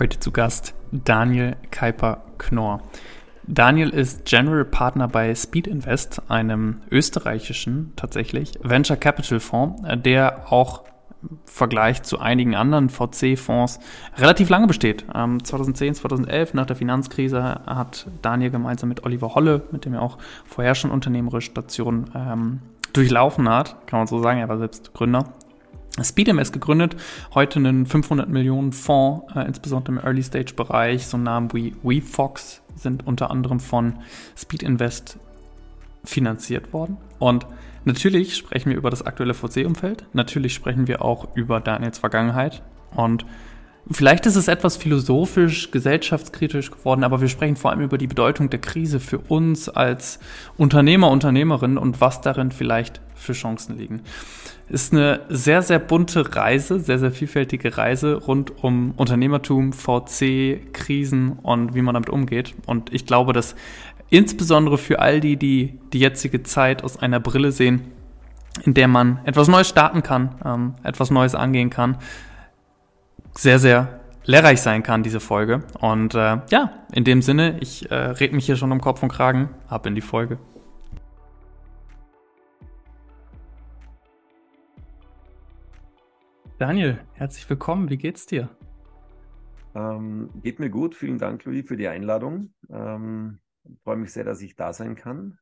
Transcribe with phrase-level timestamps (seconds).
[0.00, 2.82] Heute zu Gast Daniel Kuiper-Knorr.
[3.46, 10.82] Daniel ist General Partner bei Speed Invest, einem österreichischen tatsächlich Venture Capital Fonds, der auch
[11.22, 13.78] im Vergleich zu einigen anderen VC-Fonds
[14.18, 15.04] relativ lange besteht.
[15.12, 20.18] 2010, 2011 nach der Finanzkrise hat Daniel gemeinsam mit Oliver Holle, mit dem er auch
[20.44, 25.34] vorher schon unternehmerische Stationen ähm, durchlaufen hat, kann man so sagen, er war selbst Gründer,
[26.02, 26.96] SpeedMS gegründet,
[27.34, 31.06] heute einen 500 Millionen Fonds, äh, insbesondere im Early-Stage-Bereich.
[31.06, 33.94] So Namen wie WeFox sind unter anderem von
[34.36, 35.18] Speed Invest
[36.04, 36.96] finanziert worden.
[37.18, 37.46] Und
[37.84, 40.06] natürlich sprechen wir über das aktuelle VC-Umfeld.
[40.12, 42.62] Natürlich sprechen wir auch über Daniels Vergangenheit.
[42.94, 43.24] Und
[43.90, 48.50] vielleicht ist es etwas philosophisch, gesellschaftskritisch geworden, aber wir sprechen vor allem über die Bedeutung
[48.50, 50.18] der Krise für uns als
[50.56, 54.02] Unternehmer, Unternehmerin und was darin vielleicht für Chancen liegen.
[54.74, 61.38] Ist eine sehr, sehr bunte Reise, sehr, sehr vielfältige Reise rund um Unternehmertum, VC, Krisen
[61.44, 62.56] und wie man damit umgeht.
[62.66, 63.54] Und ich glaube, dass
[64.10, 67.92] insbesondere für all die, die die jetzige Zeit aus einer Brille sehen,
[68.64, 71.98] in der man etwas Neues starten kann, ähm, etwas Neues angehen kann,
[73.32, 75.62] sehr, sehr lehrreich sein kann, diese Folge.
[75.78, 79.08] Und äh, ja, in dem Sinne, ich äh, red mich hier schon um Kopf und
[79.10, 80.38] Kragen, ab in die Folge.
[86.66, 87.90] Daniel, herzlich willkommen.
[87.90, 88.48] Wie geht's dir?
[89.74, 90.94] Ähm, geht mir gut.
[90.94, 92.54] Vielen Dank, Louis, für die Einladung.
[92.70, 93.40] Ähm,
[93.82, 95.38] freue mich sehr, dass ich da sein kann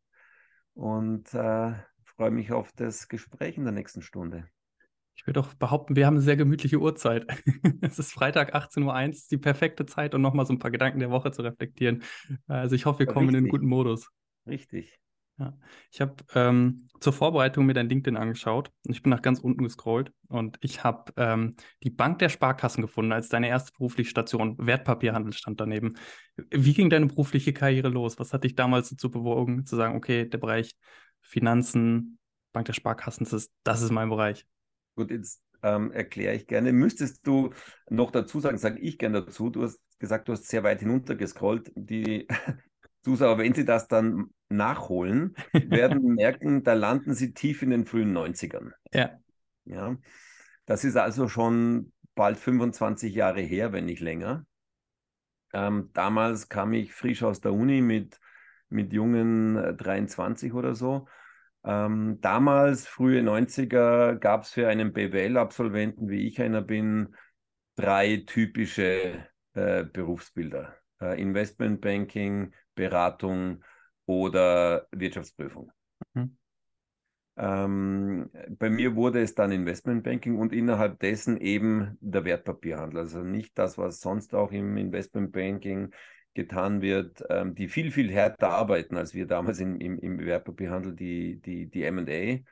[0.74, 4.48] und äh, freue mich auf das Gespräch in der nächsten Stunde.
[5.14, 7.24] Ich würde doch behaupten, wir haben eine sehr gemütliche Uhrzeit.
[7.82, 11.12] es ist Freitag 18.01 Uhr, die perfekte Zeit, um nochmal so ein paar Gedanken der
[11.12, 12.02] Woche zu reflektieren.
[12.48, 13.38] Also ich hoffe, wir kommen Richtig.
[13.38, 14.10] in einen guten Modus.
[14.48, 14.98] Richtig.
[15.38, 15.58] Ja.
[15.90, 19.64] Ich habe ähm, zur Vorbereitung mir dein LinkedIn angeschaut und ich bin nach ganz unten
[19.64, 24.56] gescrollt und ich habe ähm, die Bank der Sparkassen gefunden als deine erste berufliche Station.
[24.58, 25.94] Wertpapierhandel stand daneben.
[26.50, 28.18] Wie ging deine berufliche Karriere los?
[28.18, 30.76] Was hat dich damals dazu bewogen, zu sagen, okay, der Bereich
[31.20, 32.18] Finanzen,
[32.52, 34.46] Bank der Sparkassen, das ist, das ist mein Bereich?
[34.94, 36.72] Gut, jetzt ähm, erkläre ich gerne.
[36.72, 37.50] Müsstest du
[37.88, 41.14] noch dazu sagen, sage ich gerne dazu, du hast gesagt, du hast sehr weit hinunter
[41.14, 41.72] gescrollt.
[41.74, 42.28] Die
[43.02, 48.16] Zuschauer, wenn sie das dann nachholen, werden merken, da landen sie tief in den frühen
[48.16, 48.72] 90ern.
[48.92, 49.18] Ja.
[49.64, 49.96] ja.
[50.66, 54.46] Das ist also schon bald 25 Jahre her, wenn nicht länger.
[55.52, 58.20] Ähm, damals kam ich frisch aus der Uni mit,
[58.68, 61.08] mit jungen 23 äh, oder so.
[61.64, 67.14] Ähm, damals, frühe 90er, gab es für einen BWL-Absolventen, wie ich einer bin,
[67.76, 70.81] drei typische äh, Berufsbilder.
[71.02, 73.64] Äh, Investmentbanking, Beratung
[74.06, 75.72] oder Wirtschaftsprüfung.
[76.14, 76.36] Mhm.
[77.36, 83.00] Ähm, bei mir wurde es dann Investmentbanking und innerhalb dessen eben der Wertpapierhandel.
[83.00, 85.92] Also nicht das, was sonst auch im Investmentbanking
[86.34, 90.94] getan wird, ähm, die viel, viel härter arbeiten, als wir damals im, im, im Wertpapierhandel
[90.94, 92.42] die, die, die MA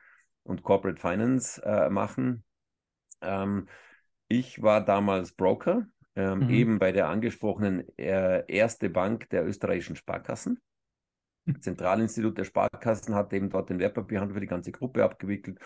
[0.43, 2.43] und Corporate Finance äh, machen.
[3.21, 3.67] Ähm,
[4.27, 6.49] ich war damals Broker ähm, mhm.
[6.49, 10.59] eben bei der angesprochenen äh, erste Bank der österreichischen Sparkassen.
[11.45, 11.61] Hm.
[11.61, 15.59] Zentralinstitut der Sparkassen hat eben dort den Wertpapierhandel für die ganze Gruppe abgewickelt.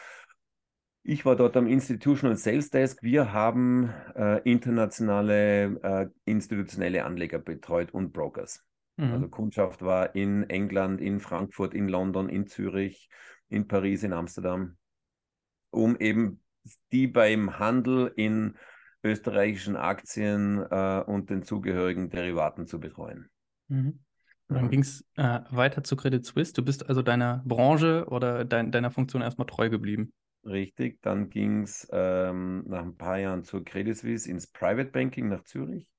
[1.03, 3.03] Ich war dort am Institutional Sales Desk.
[3.03, 8.63] Wir haben äh, internationale äh, institutionelle Anleger betreut und Brokers.
[8.97, 9.12] Mhm.
[9.12, 13.09] Also Kundschaft war in England, in Frankfurt, in London, in Zürich,
[13.50, 14.77] in Paris, in Amsterdam,
[15.69, 16.41] um eben
[16.91, 18.57] die beim Handel in
[19.06, 23.30] österreichischen Aktien äh, und den zugehörigen Derivaten zu betreuen.
[23.68, 24.00] Mhm.
[24.48, 24.70] Dann ja.
[24.70, 26.54] ging es äh, weiter zu Credit Suisse.
[26.54, 30.14] Du bist also deiner Branche oder dein, deiner Funktion erstmal treu geblieben.
[30.44, 35.30] Richtig, dann ging es ähm, nach ein paar Jahren zur Credit Suisse ins Private Banking
[35.30, 35.90] nach Zürich.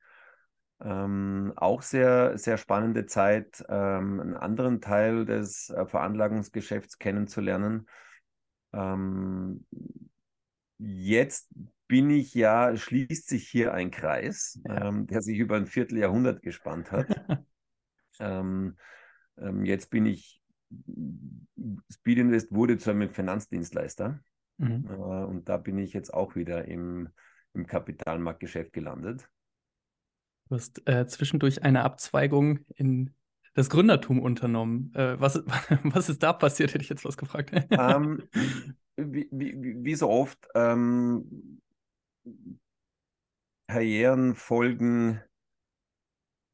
[0.81, 7.89] Ähm, auch sehr, sehr spannende Zeit, ähm, einen anderen Teil des äh, Veranlagungsgeschäfts kennenzulernen.
[8.73, 9.67] Ähm,
[10.79, 11.49] jetzt
[11.89, 14.89] bin ich ja, schließt sich hier ein Kreis, ja.
[14.89, 17.07] ähm, der sich über ein Vierteljahrhundert gespannt hat.
[18.21, 18.77] ähm,
[19.39, 20.43] ähm, jetzt bin ich,
[21.93, 24.21] Speed Invest wurde zu einem Finanzdienstleister
[24.59, 24.87] mhm.
[24.89, 27.09] äh, und da bin ich jetzt auch wieder im,
[27.55, 29.29] im Kapitalmarktgeschäft gelandet.
[30.49, 33.15] Du hast äh, zwischendurch eine Abzweigung in
[33.55, 34.93] das Gründertum unternommen.
[34.95, 35.43] Äh, was,
[35.83, 37.53] was ist da passiert, hätte ich jetzt was gefragt.
[37.71, 38.23] ähm,
[38.97, 41.61] wie, wie, wie, so oft, ähm,
[43.69, 45.21] Karrieren folgen,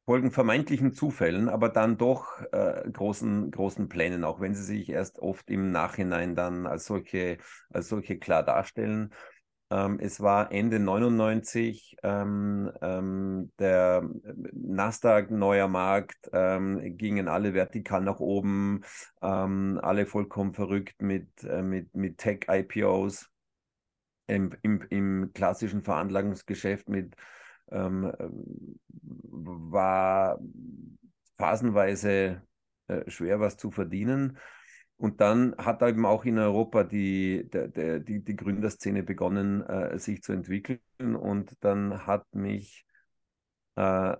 [0.05, 5.19] folgen vermeintlichen Zufällen, aber dann doch äh, großen, großen Plänen, auch wenn sie sich erst
[5.19, 7.37] oft im Nachhinein dann als solche,
[7.69, 9.13] als solche klar darstellen.
[9.69, 14.07] Ähm, es war Ende 99, ähm, ähm, der
[14.51, 18.81] Nasdaq, neuer Markt, ähm, gingen alle vertikal nach oben,
[19.21, 23.32] ähm, alle vollkommen verrückt mit, äh, mit, mit Tech-IPOs
[24.27, 27.15] im, im, im klassischen Veranlagungsgeschäft mit
[27.71, 28.11] ähm,
[29.29, 30.39] war
[31.35, 32.41] phasenweise
[32.87, 34.37] äh, schwer was zu verdienen.
[34.97, 40.21] Und dann hat eben auch in Europa die, der, die, die Gründerszene begonnen, äh, sich
[40.21, 40.79] zu entwickeln.
[40.99, 42.85] Und dann hat mich
[43.75, 44.15] äh,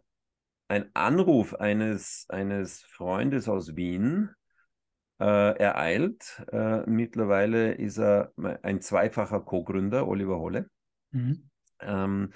[0.67, 4.31] ein Anruf eines, eines Freundes aus Wien
[5.19, 6.43] äh, ereilt.
[6.51, 8.31] Äh, mittlerweile ist er
[8.61, 10.69] ein zweifacher Co-Gründer, Oliver Holle.
[11.11, 11.49] Mhm.
[11.79, 12.33] Ähm,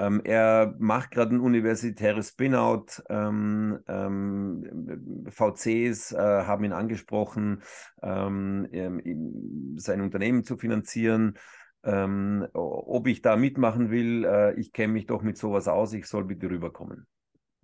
[0.00, 3.02] ähm, er macht gerade ein universitäres Spin-out.
[3.10, 7.62] Ähm, ähm, VCs äh, haben ihn angesprochen,
[8.02, 11.38] ähm, ähm, sein Unternehmen zu finanzieren.
[11.82, 16.06] Ähm, ob ich da mitmachen will, äh, ich kenne mich doch mit sowas aus, ich
[16.06, 17.06] soll bitte rüberkommen.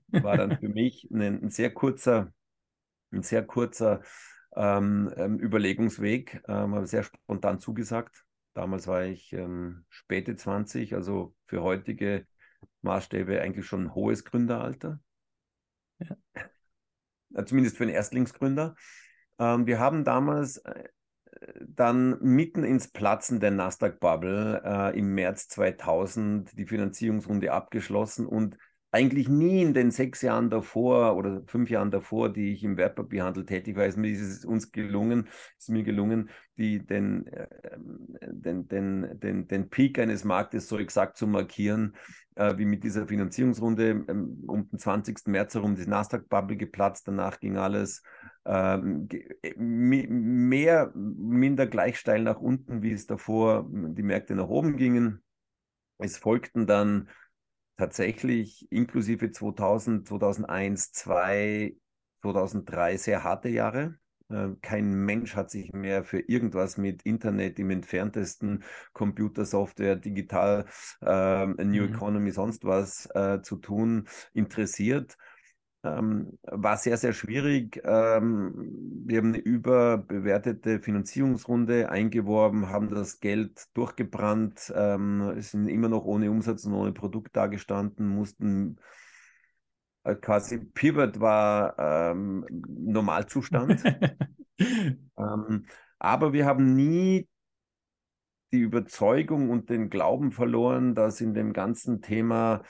[0.09, 2.33] War dann für mich ein, ein sehr kurzer,
[3.13, 4.01] ein sehr kurzer
[4.57, 8.27] Überlegungsweg, habe sehr spontan zugesagt
[8.57, 12.27] Damals war ich ähm, späte 20, also für heutige
[12.81, 14.99] Maßstäbe eigentlich schon ein hohes Gründeralter.
[15.99, 16.17] Ja.
[17.35, 18.75] Äh, zumindest für einen Erstlingsgründer.
[19.39, 20.85] Ähm, wir haben damals äh,
[21.67, 28.57] dann mitten ins Platzen der Nasdaq-Bubble äh, im März 2000 die Finanzierungsrunde abgeschlossen und
[28.97, 33.45] eigentlich nie in den sechs Jahren davor oder fünf Jahren davor, die ich im Wertpapierhandel
[33.45, 35.29] tätig war, ist mir ist uns gelungen,
[35.59, 37.47] ist mir gelungen, die, den, äh,
[38.23, 41.95] den, den, den, den Peak eines Marktes so exakt zu markieren,
[42.37, 44.07] äh, wie mit dieser Finanzierungsrunde.
[44.09, 45.27] Ähm, um den 20.
[45.27, 48.03] März herum die Nasdaq-Bubble geplatzt, danach ging alles
[48.47, 49.09] ähm,
[49.43, 55.23] äh, mehr, minder gleich steil nach unten, wie es davor die Märkte nach oben gingen.
[55.99, 57.11] Es folgten dann
[57.77, 61.77] tatsächlich inklusive 2000, 2001, 2002,
[62.23, 63.99] 2003 sehr harte Jahre.
[64.29, 70.67] Äh, kein Mensch hat sich mehr für irgendwas mit Internet im entferntesten, Computersoftware, digital,
[71.03, 71.95] äh, New mhm.
[71.95, 75.17] Economy, sonst was äh, zu tun interessiert.
[75.87, 77.81] Ähm, war sehr, sehr schwierig.
[77.85, 78.53] Ähm,
[79.07, 86.31] wir haben eine überbewertete Finanzierungsrunde eingeworben, haben das Geld durchgebrannt, ähm, sind immer noch ohne
[86.31, 88.79] Umsatz und ohne Produkt dagestanden, mussten
[90.05, 93.83] äh, quasi Pivot war ähm, Normalzustand.
[94.59, 95.67] Ähm,
[95.99, 97.29] aber wir haben nie
[98.53, 102.63] die Überzeugung und den Glauben verloren, dass in dem ganzen Thema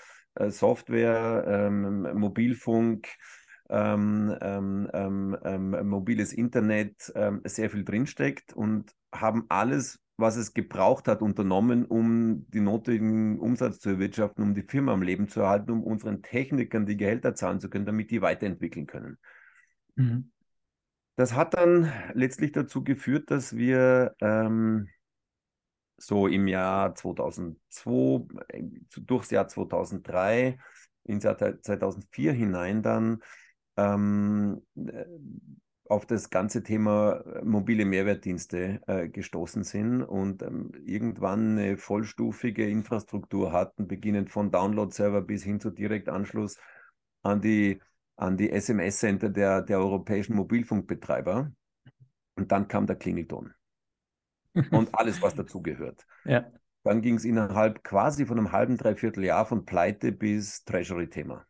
[0.51, 3.09] Software, ähm, Mobilfunk,
[3.69, 10.55] ähm, ähm, ähm, ähm mobiles Internet ähm, sehr viel drinsteckt und haben alles, was es
[10.55, 15.41] gebraucht hat, unternommen, um die notwendigen Umsatz zu erwirtschaften, um die Firma am Leben zu
[15.41, 19.19] erhalten, um unseren Technikern die Gehälter zahlen zu können, damit die weiterentwickeln können.
[19.97, 20.31] Mhm.
[21.17, 24.89] Das hat dann letztlich dazu geführt, dass wir ähm,
[25.97, 28.63] so im Jahr 2002, äh,
[28.97, 30.59] durchs Jahr 2003,
[31.05, 33.23] ins Jahr 2004 hinein dann
[33.77, 35.05] ähm, äh,
[35.89, 42.69] auf das ganze Thema äh, mobile Mehrwertdienste äh, gestoßen sind und ähm, irgendwann eine vollstufige
[42.69, 46.59] Infrastruktur hatten, beginnend von Download-Server bis hin zu Direktanschluss
[47.23, 47.81] an die,
[48.17, 51.53] an die SMS-Center der, der europäischen Mobilfunkbetreiber.
[52.35, 53.55] Und dann kam der Klingelton
[54.71, 56.05] und alles, was dazugehört.
[56.25, 56.47] Ja.
[56.83, 61.45] Dann ging es innerhalb quasi von einem halben, dreiviertel Jahr von Pleite bis Treasury-Thema.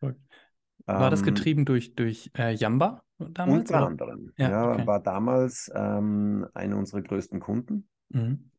[0.00, 3.60] War ähm, das getrieben durch, durch äh, Yamba damals?
[3.60, 3.86] Unter oder?
[3.86, 4.32] anderem.
[4.36, 4.86] Ja, ja okay.
[4.86, 7.88] war damals ähm, einer unserer größten Kunden.
[8.10, 8.50] Mhm.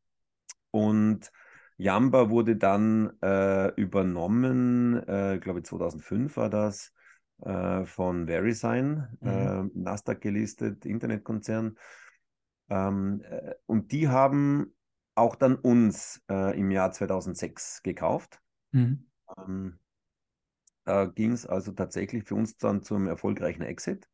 [0.71, 1.31] Und
[1.77, 6.93] Yamba wurde dann äh, übernommen, äh, glaube ich 2005 war das,
[7.41, 9.27] äh, von VeriSign, mhm.
[9.27, 11.77] Äh, Nasdaq gelistet, Internetkonzern.
[12.69, 14.75] Ähm, äh, und die haben
[15.15, 18.39] auch dann uns äh, im Jahr 2006 gekauft.
[18.71, 19.07] Mhm.
[19.37, 19.79] Ähm,
[20.85, 24.07] da ging es also tatsächlich für uns dann zum erfolgreichen Exit.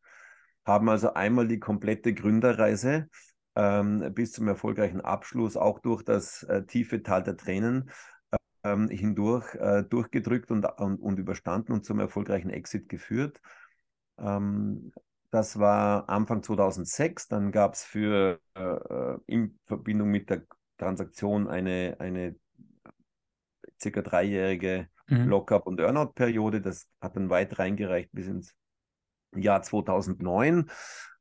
[0.66, 3.08] Haben also einmal die komplette Gründerreise
[3.56, 7.92] ähm, bis zum erfolgreichen Abschluss, auch durch das äh, tiefe Tal der Tränen
[8.66, 13.40] ähm, hindurch äh, durchgedrückt und, und, und, überstanden und zum erfolgreichen Exit geführt.
[14.18, 14.92] Ähm,
[15.36, 17.28] das war Anfang 2006.
[17.28, 20.44] Dann gab es für äh, in Verbindung mit der
[20.78, 22.38] Transaktion eine, eine
[23.82, 25.28] circa dreijährige mhm.
[25.28, 26.62] Lockup- und Earnout-Periode.
[26.62, 28.56] Das hat dann weit reingereicht bis ins
[29.36, 30.70] Jahr 2009.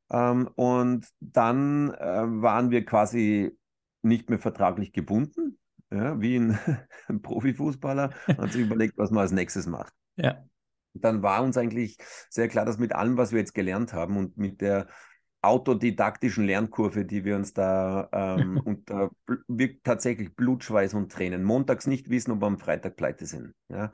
[0.09, 3.57] Ähm, und dann äh, waren wir quasi
[4.01, 5.59] nicht mehr vertraglich gebunden.
[5.91, 6.57] ja, wie ein,
[7.09, 9.93] ein Profifußballer, hat sich überlegt, was man als nächstes macht.
[10.15, 10.45] Ja.
[10.95, 11.97] Dann war uns eigentlich
[12.29, 14.87] sehr klar, dass mit allem, was wir jetzt gelernt haben und mit der
[15.45, 19.11] autodidaktischen Lernkurve, die wir uns da ähm, unter
[19.47, 21.43] wir tatsächlich Blutschweiß und Tränen.
[21.43, 23.53] Montags nicht wissen, ob wir am Freitag pleite sind.
[23.69, 23.93] Ja?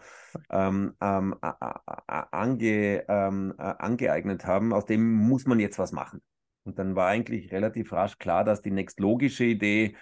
[0.49, 6.21] Ähm, ähm, ange, ähm, angeeignet haben, aus dem muss man jetzt was machen.
[6.63, 9.97] Und dann war eigentlich relativ rasch klar, dass die nächstlogische Idee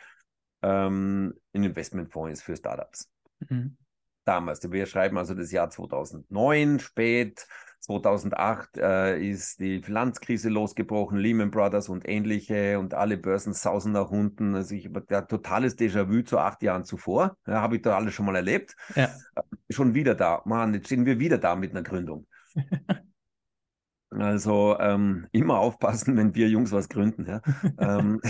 [0.62, 3.10] ähm, ein Investmentfonds ist für Startups.
[3.48, 3.77] Mhm.
[4.29, 4.71] Damals.
[4.71, 7.48] Wir schreiben also das Jahr 2009 spät.
[7.79, 14.12] 2008 äh, ist die Finanzkrise losgebrochen, Lehman Brothers und ähnliche und alle Börsen sausen nach
[14.12, 14.53] unten.
[14.53, 17.38] Also ich der totales Déjà-vu zu acht Jahren zuvor.
[17.48, 18.75] Ja, Habe ich da alles schon mal erlebt.
[18.95, 19.05] Ja.
[19.33, 20.43] Äh, schon wieder da.
[20.45, 22.27] Mann, jetzt stehen wir wieder da mit einer Gründung.
[24.12, 27.25] also ähm, immer aufpassen, wenn wir Jungs was gründen.
[27.25, 27.41] Ja.
[27.79, 28.21] ähm,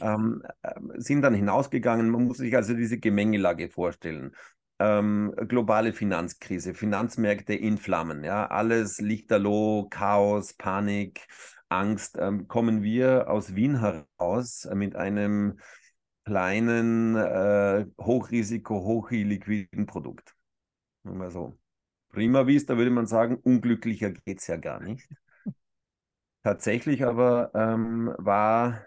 [0.00, 2.10] ähm, äh, sind dann hinausgegangen.
[2.10, 4.32] Man muss sich also diese Gemengelage vorstellen
[4.78, 11.26] ähm, globale Finanzkrise, Finanzmärkte in Flammen, ja, alles lichterloh, Chaos, Panik,
[11.68, 15.58] Angst, ähm, kommen wir aus Wien heraus mit einem
[16.24, 20.34] kleinen, äh, Hochrisiko, hochliquiden Produkt.
[21.02, 21.58] Mal so.
[22.10, 25.08] Prima Vista würde man sagen, unglücklicher geht es ja gar nicht.
[26.42, 28.80] Tatsächlich aber ähm, war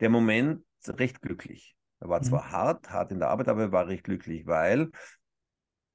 [0.00, 1.76] der Moment recht glücklich.
[2.00, 2.52] Er war zwar mhm.
[2.52, 4.90] hart, hart in der Arbeit, aber er war recht glücklich, weil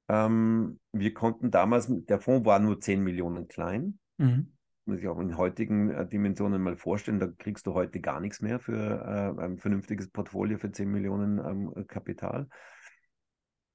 [0.08, 3.98] ähm, wir konnten damals, der Fonds war nur 10 Millionen klein.
[4.18, 4.52] Mhm.
[4.86, 8.42] Muss ich auch in heutigen äh, Dimensionen mal vorstellen, da kriegst du heute gar nichts
[8.42, 12.48] mehr für äh, ein vernünftiges Portfolio für 10 Millionen ähm, Kapital.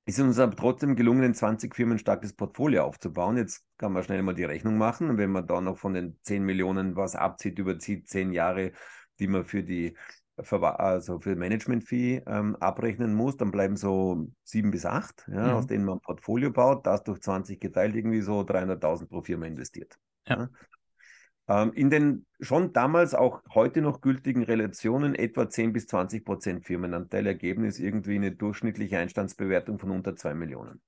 [0.05, 3.37] Ist uns aber trotzdem gelungen, ein 20 Firmen starkes Portfolio aufzubauen.
[3.37, 5.17] Jetzt kann man schnell mal die Rechnung machen.
[5.17, 8.71] wenn man da noch von den 10 Millionen was abzieht, überzieht, 10 Jahre,
[9.19, 9.95] die man für die
[10.79, 15.53] also für Management-Fee ähm, abrechnen muss, dann bleiben so sieben bis acht, ja, mhm.
[15.53, 19.45] aus denen man ein Portfolio baut, das durch 20 geteilt, irgendwie so 300.000 pro Firma
[19.45, 19.97] investiert.
[20.27, 20.49] Ja.
[21.47, 21.63] Ja.
[21.63, 26.65] Ähm, in den schon damals auch heute noch gültigen Relationen etwa 10 bis 20 Prozent
[26.65, 30.79] Firmenanteil ergeben ist irgendwie eine durchschnittliche Einstandsbewertung von unter 2 Millionen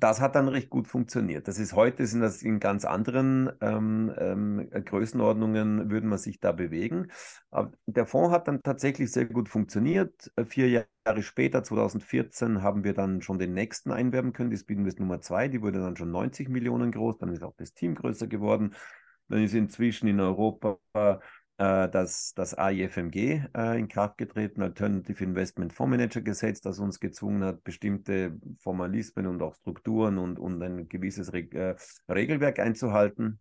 [0.00, 1.48] das hat dann recht gut funktioniert.
[1.48, 6.52] Das ist heute, sind das in ganz anderen ähm, ähm, Größenordnungen, würden wir sich da
[6.52, 7.10] bewegen.
[7.50, 10.30] Aber der Fonds hat dann tatsächlich sehr gut funktioniert.
[10.36, 14.50] Äh, vier Jahre später, 2014, haben wir dann schon den nächsten einwerben können.
[14.50, 17.18] Die Speedinvest Nummer zwei, die wurde dann schon 90 Millionen groß.
[17.18, 18.74] Dann ist auch das Team größer geworden.
[19.28, 20.78] Dann ist inzwischen in Europa
[21.58, 27.44] äh, das, das AIFMG äh, in Kraft getreten, Alternative Investment Fondsmanager Gesetz, das uns gezwungen
[27.44, 31.74] hat, bestimmte Formalismen und auch Strukturen und, und ein gewisses Reg äh,
[32.08, 33.40] Regelwerk einzuhalten.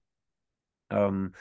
[0.90, 1.34] Ähm,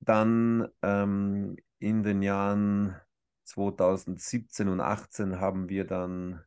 [0.00, 2.96] dann ähm, in den Jahren
[3.44, 6.42] 2017 und 2018 haben wir dann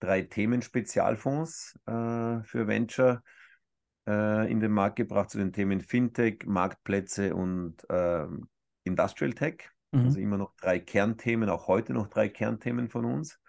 [0.00, 3.22] drei Themen-Spezialfonds äh, für Venture
[4.08, 8.48] äh, in den Markt gebracht zu den Themen Fintech, Marktplätze und ähm,
[8.90, 9.70] Industrial Tech.
[9.92, 10.04] Mhm.
[10.04, 13.40] Also immer noch drei Kernthemen, auch heute noch drei Kernthemen von uns.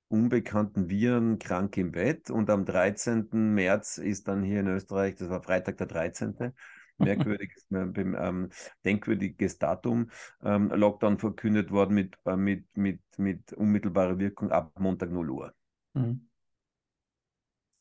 [0.08, 2.30] unbekannten Viren krank im Bett.
[2.30, 3.28] Und am 13.
[3.32, 6.52] März ist dann hier in Österreich, das war Freitag der 13.,
[6.98, 8.50] merkwürdiges, ähm,
[8.84, 10.10] denkwürdiges Datum,
[10.42, 15.54] ähm, Lockdown verkündet worden mit, äh, mit, mit, mit unmittelbarer Wirkung ab Montag 0 Uhr.
[15.94, 16.28] Mhm.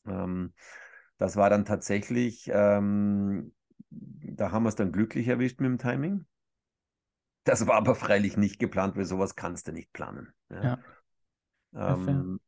[0.06, 0.53] Ähm,
[1.18, 3.53] das war dann tatsächlich, ähm,
[3.89, 6.25] da haben wir es dann glücklich erwischt mit dem Timing.
[7.44, 10.34] Das war aber freilich nicht geplant, weil sowas kannst du nicht planen.
[10.50, 10.80] Ja.
[11.74, 11.94] ja.
[11.94, 12.39] Ähm,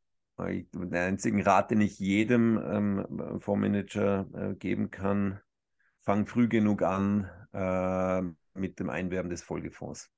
[0.48, 5.40] ich, den einzigen Rat, den ich jedem ähm, Fondsmanager äh, geben kann,
[6.04, 8.22] fang früh genug an äh,
[8.58, 10.10] mit dem Einwerben des Folgefonds.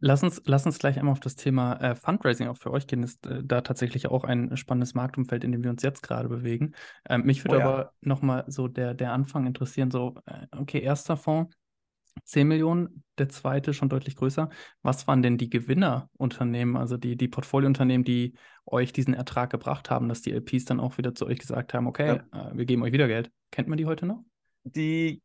[0.00, 3.02] Lass uns, lass uns gleich einmal auf das Thema äh, Fundraising auch für euch gehen.
[3.02, 6.72] Ist äh, da tatsächlich auch ein spannendes Marktumfeld, in dem wir uns jetzt gerade bewegen.
[7.08, 7.66] Ähm, mich würde oh, ja.
[7.66, 11.54] aber nochmal so der, der Anfang interessieren: so, äh, okay, erster Fonds,
[12.24, 14.48] 10 Millionen, der zweite schon deutlich größer.
[14.82, 18.34] Was waren denn die Gewinnerunternehmen, also die, die Portfoliounternehmen, die
[18.64, 21.86] euch diesen Ertrag gebracht haben, dass die LPs dann auch wieder zu euch gesagt haben,
[21.86, 22.50] okay, ja.
[22.50, 23.30] äh, wir geben euch wieder Geld.
[23.50, 24.24] Kennt man die heute noch?
[24.64, 25.22] Die,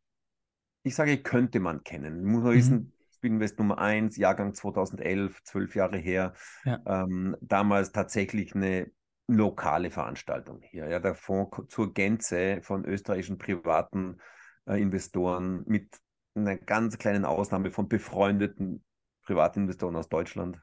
[0.83, 2.23] ich sage, könnte man kennen.
[2.23, 2.57] Muss man mhm.
[2.57, 6.33] wissen, Speedinvest Nummer 1, Jahrgang 2011, zwölf Jahre her.
[6.65, 6.79] Ja.
[6.85, 8.91] Ähm, damals tatsächlich eine
[9.27, 10.87] lokale Veranstaltung hier.
[10.87, 14.19] Ja, der Fonds zur Gänze von österreichischen privaten
[14.65, 15.99] äh, Investoren mit
[16.35, 18.83] einer ganz kleinen Ausnahme von befreundeten
[19.23, 20.61] Privatinvestoren aus Deutschland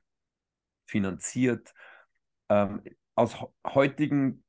[0.87, 1.75] finanziert.
[2.49, 2.83] Ähm,
[3.17, 4.44] aus heutigen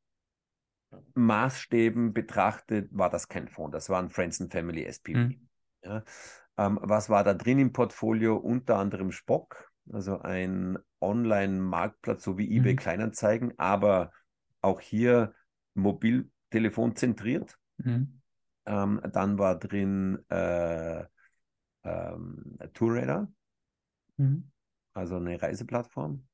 [1.14, 5.18] Maßstäben betrachtet war das kein Fonds, das war ein Friends and Family SPV.
[5.18, 5.48] Mhm.
[5.84, 6.04] Ja.
[6.58, 8.38] Ähm, was war da drin im Portfolio?
[8.38, 12.78] Unter anderem Spock, also ein Online-Marktplatz, so wie eBay mhm.
[12.78, 14.12] Kleinanzeigen, aber
[14.62, 15.34] auch hier
[15.74, 17.58] Mobiltelefon zentriert.
[17.78, 18.22] Mhm.
[18.66, 21.06] Ähm, dann war drin äh,
[21.84, 23.32] ähm, Tourradar,
[24.18, 24.52] mhm.
[24.94, 26.26] also eine Reiseplattform.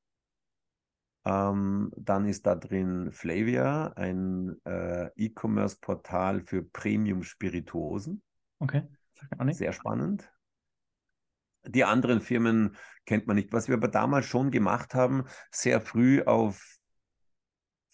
[1.23, 8.23] Ähm, dann ist da drin Flavia, ein äh, E-Commerce-Portal für Premium-Spirituosen.
[8.59, 8.87] Okay,
[9.51, 10.31] sehr spannend.
[11.67, 12.75] Die anderen Firmen
[13.05, 13.53] kennt man nicht.
[13.53, 16.79] Was wir aber damals schon gemacht haben, sehr früh auf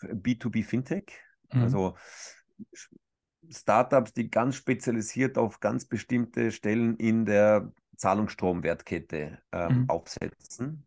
[0.01, 1.19] B2B Fintech,
[1.51, 1.62] mhm.
[1.62, 1.98] also
[3.50, 9.89] Startups, die ganz spezialisiert auf ganz bestimmte Stellen in der Zahlungsstromwertkette ähm, mhm.
[9.89, 10.87] aufsetzen.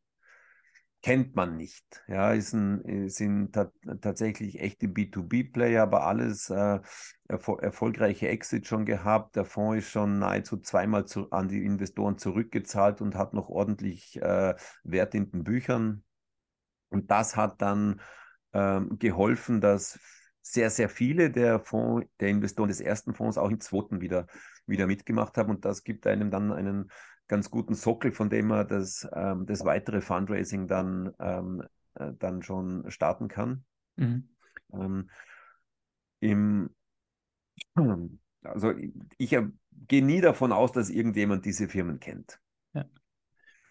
[1.03, 2.03] Kennt man nicht.
[2.09, 6.79] Ja, ist ein, sind ta tatsächlich echte B2B-Player, aber alles äh,
[7.27, 9.35] erfol erfolgreiche Exit schon gehabt.
[9.37, 14.21] Der Fonds ist schon nahezu zweimal zu, an die Investoren zurückgezahlt und hat noch ordentlich
[14.21, 14.55] äh,
[14.85, 16.05] Wert in den Büchern.
[16.91, 18.03] Und das hat dann
[18.53, 19.99] ähm, geholfen, dass
[20.43, 24.27] sehr, sehr viele der Fonds, der Investoren des ersten Fonds auch im zweiten wieder,
[24.67, 25.51] wieder mitgemacht haben.
[25.51, 26.91] Und das gibt einem dann einen
[27.31, 31.63] ganz guten Sockel, von dem man das, ähm, das weitere Fundraising dann, ähm,
[31.95, 33.65] äh, dann schon starten kann.
[33.97, 34.29] Mhm.
[34.73, 35.11] Ähm,
[36.19, 36.71] im,
[38.43, 39.39] also ich, ich
[39.87, 42.41] gehe nie davon aus, dass irgendjemand diese Firmen kennt.
[42.75, 42.85] Ja.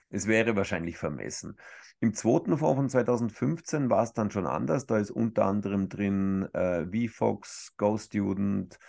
[0.09, 1.57] Es wäre wahrscheinlich vermessen.
[1.99, 4.85] Im zweiten Fonds von 2015 war es dann schon anders.
[4.85, 8.79] Da ist unter anderem drin äh, VFox, GoStudent,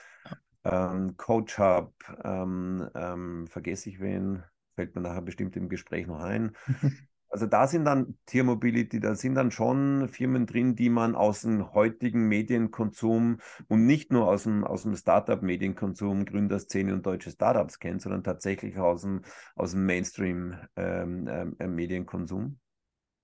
[0.62, 4.44] ähm, Coach Hub, ähm, ähm, vergesse ich wen,
[4.80, 6.56] fällt mir nachher bestimmt im Gespräch noch ein.
[7.32, 11.42] Also da sind dann Tier Mobility, da sind dann schon Firmen drin, die man aus
[11.42, 13.38] dem heutigen Medienkonsum
[13.68, 18.76] und nicht nur aus dem, aus dem Startup-Medienkonsum, Gründerszene und deutsche Startups kennt, sondern tatsächlich
[18.78, 19.22] aus dem,
[19.54, 22.42] aus dem Mainstream-Medienkonsum.
[22.42, 22.58] Ähm,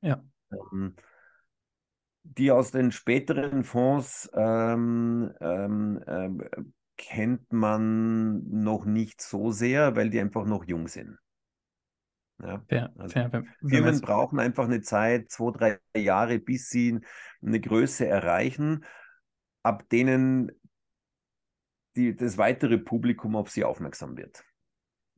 [0.02, 0.22] äh, ja.
[0.52, 0.94] Ähm,
[2.22, 6.44] die aus den späteren Fonds ähm, ähm, ähm,
[6.96, 11.18] kennt man noch nicht so sehr, weil die einfach noch jung sind.
[12.42, 12.62] Ja.
[12.68, 17.00] Fair, also fair, Firmen brauchen einfach eine Zeit, zwei, drei Jahre, bis sie
[17.42, 18.84] eine Größe erreichen,
[19.62, 20.52] ab denen
[21.96, 24.44] die, das weitere Publikum auf sie aufmerksam wird.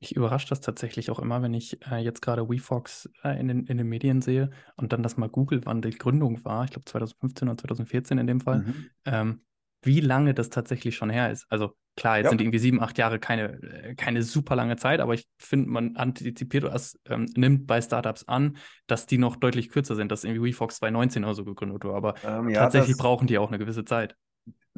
[0.01, 3.67] Ich überrasche das tatsächlich auch immer, wenn ich äh, jetzt gerade WeFox äh, in, den,
[3.67, 6.85] in den Medien sehe und dann das mal google, wann die Gründung war, ich glaube
[6.85, 8.91] 2015 oder 2014 in dem Fall, mhm.
[9.07, 9.41] ähm,
[9.83, 11.47] wie lange das tatsächlich schon her ist.
[11.51, 12.31] Also klar, jetzt ja.
[12.31, 15.97] sind irgendwie sieben, acht Jahre keine, äh, keine super lange Zeit, aber ich finde, man
[15.97, 18.57] antizipiert oder ähm, nimmt bei Startups an,
[18.87, 21.97] dass die noch deutlich kürzer sind, dass irgendwie WeFox 2019 oder so gegründet wurde.
[21.97, 24.17] Aber ähm, ja, tatsächlich brauchen die auch eine gewisse Zeit.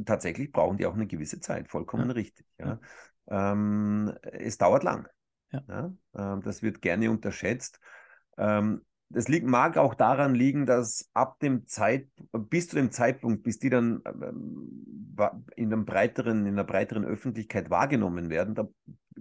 [0.05, 2.15] Tatsächlich brauchen die auch eine gewisse Zeit, vollkommen ja.
[2.15, 2.47] richtig.
[3.29, 5.07] Ähm, es dauert lang.
[5.53, 7.81] Ähm, das wird gerne unterschätzt.
[8.39, 13.43] Ähm, das liegt, mag auch daran liegen, dass ab dem Zeit, bis zu dem Zeitpunkt,
[13.43, 15.17] bis die dann ähm,
[15.57, 18.69] in, einem breiteren, in einer breiteren Öffentlichkeit wahrgenommen werden, da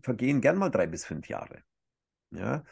[0.02, 1.64] vergehen gern mal drei bis fünf Jahre.
[2.32, 2.64] Ja,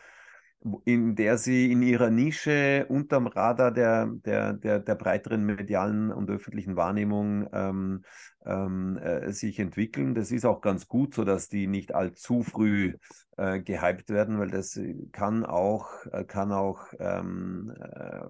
[0.85, 6.29] in der sie in ihrer Nische unterm Radar der, der, der, der breiteren medialen und
[6.29, 8.03] öffentlichen Wahrnehmung ähm,
[8.45, 10.15] ähm, äh, sich entwickeln.
[10.15, 12.95] Das ist auch ganz gut, so dass die nicht allzu früh
[13.37, 14.79] äh, gehypt werden, weil das
[15.11, 18.25] kann auch, äh, kann auch ähm, äh,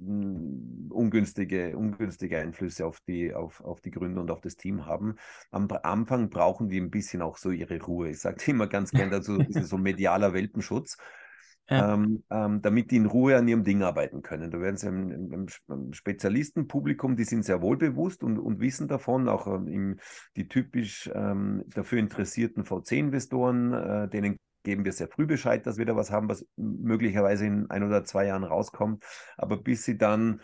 [0.00, 5.16] ungünstige, ungünstige Einflüsse auf die, auf, auf die Gründer und auf das Team haben.
[5.50, 8.10] Am Anfang brauchen die ein bisschen auch so ihre Ruhe.
[8.10, 10.96] Ich sage immer ganz gerne dazu, so medialer Welpenschutz
[11.70, 11.94] ja.
[11.94, 14.50] ähm, ähm, damit die in Ruhe an ihrem Ding arbeiten können.
[14.50, 18.88] Da werden sie im, im, im Spezialistenpublikum, die sind sehr wohl bewusst und, und wissen
[18.88, 19.98] davon, auch ähm,
[20.36, 25.86] die typisch ähm, dafür interessierten VC-Investoren, äh, denen geben wir sehr früh Bescheid, dass wir
[25.86, 29.04] da was haben, was möglicherweise in ein oder zwei Jahren rauskommt.
[29.36, 30.40] Aber bis sie dann,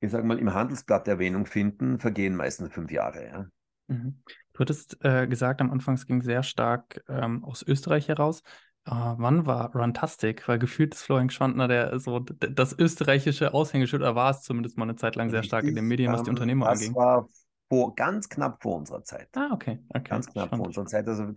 [0.00, 3.26] ich sage mal, im Handelsblatt Erwähnung finden, vergehen meistens fünf Jahre.
[3.26, 3.46] Ja.
[3.88, 4.22] Mhm.
[4.52, 8.42] Du hattest äh, gesagt, am Anfang es ging sehr stark ähm, aus Österreich heraus.
[8.86, 10.46] Äh, wann war Runtastic?
[10.48, 14.84] Weil gefühlt ist Florian Schwandner der so das österreichische Aushängeschild, oder war es zumindest mal
[14.84, 16.94] eine Zeit lang sehr Richtig, stark in den Medien, was die ähm, Unternehmer das anging.
[16.94, 17.28] war
[17.68, 19.28] vor, ganz knapp vor unserer Zeit.
[19.34, 20.08] Ah, okay, okay.
[20.08, 20.66] Ganz knapp vor Spannend.
[20.68, 21.08] unserer Zeit.
[21.08, 21.32] Also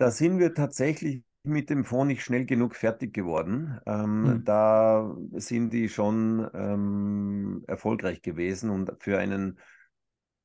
[0.00, 3.78] da sind wir tatsächlich mit dem Fonds nicht schnell genug fertig geworden.
[3.86, 4.44] Ähm, Hm.
[4.44, 9.58] da sind die schon ähm, erfolgreich gewesen und für einen,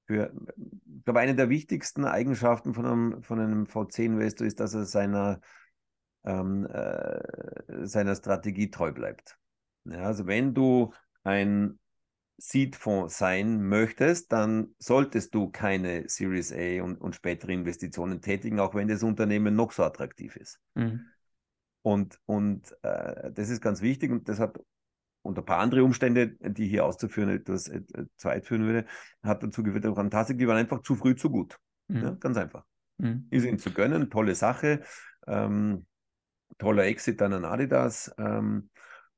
[0.07, 4.83] für, ich glaube, eine der wichtigsten Eigenschaften von einem, von einem VC-Investor ist, dass er
[4.83, 5.39] seiner,
[6.25, 9.37] ähm, äh, seiner Strategie treu bleibt.
[9.85, 11.79] Ja, also wenn du ein
[12.37, 18.75] Seed-Fonds sein möchtest, dann solltest du keine Series A und, und spätere Investitionen tätigen, auch
[18.75, 20.59] wenn das Unternehmen noch so attraktiv ist.
[20.75, 21.05] Hm.
[21.81, 24.59] Und, und äh, das ist ganz wichtig und das hat
[25.21, 27.81] und ein paar andere Umstände, die hier auszuführen etwas äh,
[28.15, 28.85] zu weit führen würde,
[29.23, 31.57] hat dazu geführt, dass Fantastik, die waren einfach zu früh zu gut.
[31.89, 32.03] Hm.
[32.03, 32.63] Ja, ganz einfach.
[33.01, 33.27] Hm.
[33.31, 34.83] Ist ihnen zu gönnen, tolle Sache,
[35.25, 35.85] ähm,
[36.59, 38.69] toller Exit dann an Adidas, ähm,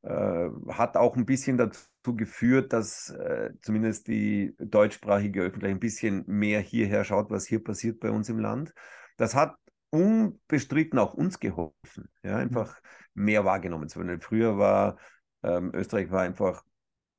[0.04, 1.82] äh, hat auch ein bisschen dazu
[2.16, 8.00] geführt, dass äh, zumindest die deutschsprachige Öffentlichkeit ein bisschen mehr hierher schaut, was hier passiert
[8.00, 8.74] bei uns im Land.
[9.18, 9.56] Das hat
[9.90, 12.80] unbestritten auch uns geholfen, ja, einfach
[13.14, 14.22] mehr wahrgenommen zu werden.
[14.22, 14.98] Früher war
[15.44, 16.64] ähm, Österreich war einfach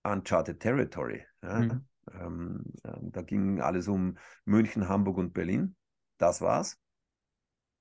[0.03, 1.25] uncharted territory.
[1.43, 1.61] Ja.
[1.61, 1.85] Mhm.
[2.13, 5.77] Ähm, ähm, da ging alles um München, Hamburg und Berlin.
[6.19, 6.79] Das war's.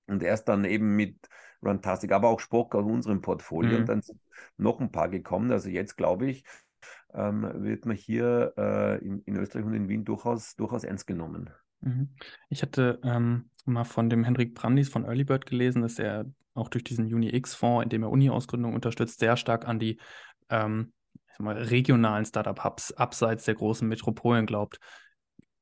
[0.08, 1.18] Und erst dann eben mit
[1.64, 3.74] Runtastic, aber auch Spock aus unserem Portfolio.
[3.74, 3.78] Mhm.
[3.78, 4.20] Und dann sind
[4.58, 5.52] noch ein paar gekommen.
[5.52, 6.44] Also jetzt glaube ich,
[7.14, 11.50] ähm, wird man hier äh, in, in Österreich und in Wien durchaus, durchaus ernst genommen.
[11.82, 12.10] Mhm.
[12.50, 16.84] Ich hatte ähm, mal von dem Hendrik Brandis von Earlybird gelesen, dass er auch durch
[16.84, 20.00] diesen Uni-X-Fonds, in dem er Uni-Ausgründung unterstützt, sehr stark an die
[20.50, 20.92] ähm,
[21.28, 24.80] ich sag mal, regionalen Startup-Hubs abseits der großen Metropolen glaubt.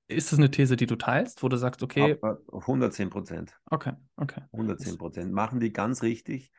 [0.07, 3.57] Ist das eine These, die du teilst, wo du sagst, okay, Aber 110 Prozent.
[3.71, 4.41] okay, okay.
[4.51, 5.33] 110 Prozent.
[5.33, 6.51] Machen die ganz richtig.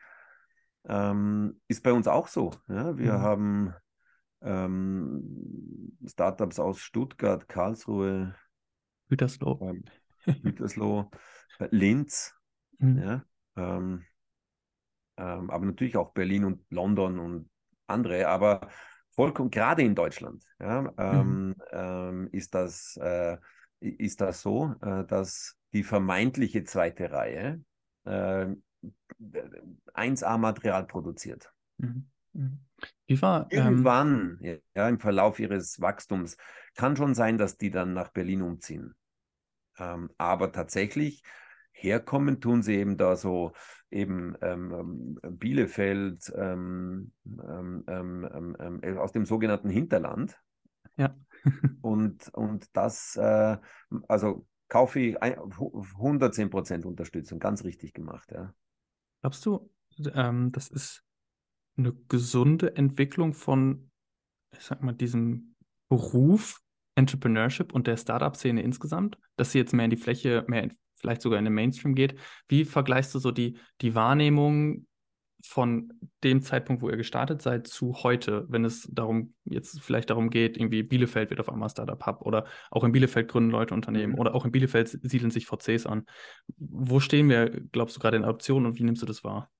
[0.85, 2.51] Ähm, ist bei uns auch so.
[2.67, 2.97] Ja?
[2.97, 3.21] Wir Mhm.
[3.21, 3.73] haben
[4.41, 8.35] ähm, Startups aus Stuttgart, Karlsruhe,
[9.09, 9.59] Gütersloh.
[9.61, 9.83] ähm,
[10.43, 11.09] Gütersloh,
[11.59, 12.33] äh, Linz,
[12.79, 12.99] Mhm.
[13.01, 13.25] ja?
[13.55, 14.05] ähm,
[15.17, 17.49] ähm, aber natürlich auch Berlin und London und
[17.87, 18.69] andere, aber
[19.11, 23.37] vollkommen gerade in Deutschland ja, ähm, ähm, ist, das, äh,
[23.79, 27.63] ist das so, äh, dass die vermeintliche zweite Reihe
[28.05, 28.47] äh,
[29.93, 31.51] 1A-Material produziert.
[31.77, 32.07] Mhm.
[33.07, 34.39] Wie war, ähm, Irgendwann,
[34.75, 36.37] ja, im Verlauf ihres Wachstums,
[36.75, 38.95] kann schon sein, dass die dann nach Berlin umziehen.
[39.79, 41.23] Ähm, aber tatsächlich
[41.71, 43.53] herkommen tun sie eben da so
[43.91, 50.37] eben ähm, ähm, Bielefeld ähm, ähm, ähm, ähm, ähm, aus dem sogenannten Hinterland.
[50.97, 51.15] Ja.
[51.81, 53.57] und, und das, äh,
[54.07, 55.37] also kaufe ich ein-
[55.97, 58.53] 110 Prozent Unterstützung, ganz richtig gemacht, ja.
[59.21, 59.69] glaubst du,
[60.13, 61.03] ähm, das ist
[61.77, 63.89] eine gesunde Entwicklung von,
[64.51, 65.55] ich sag mal, diesem
[65.89, 66.61] Beruf
[66.95, 71.21] Entrepreneurship und der Startup-Szene insgesamt, dass sie jetzt mehr in die Fläche, mehr in, vielleicht
[71.21, 72.15] sogar in den Mainstream geht?
[72.47, 74.87] Wie vergleichst du so die, die Wahrnehmung
[75.43, 80.31] von dem Zeitpunkt, wo ihr gestartet seid, zu heute, wenn es darum, jetzt vielleicht darum
[80.31, 84.19] geht, irgendwie Bielefeld wird auf einmal Startup-Hub oder auch in Bielefeld gründen Leute Unternehmen Mhm.
[84.19, 86.05] oder auch in Bielefeld siedeln sich VCs an.
[86.57, 89.51] Wo stehen wir, glaubst du, gerade in Adoption und wie nimmst du das wahr?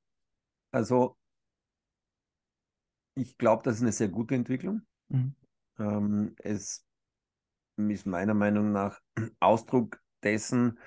[0.71, 1.16] Also
[3.17, 4.81] ich glaube, das ist eine sehr gute Entwicklung.
[5.09, 5.35] Mhm.
[5.79, 6.85] Ähm, es
[7.77, 8.99] ist meiner Meinung nach
[9.39, 10.79] Ausdruck dessen,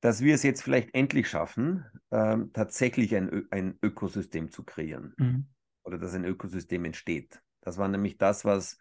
[0.00, 5.14] dass wir es jetzt vielleicht endlich schaffen, ähm, tatsächlich ein, Ö ein Ökosystem zu kreieren
[5.18, 5.46] Mhm.
[5.84, 7.40] oder dass ein Ökosystem entsteht.
[7.62, 8.78] Das war nämlich das, was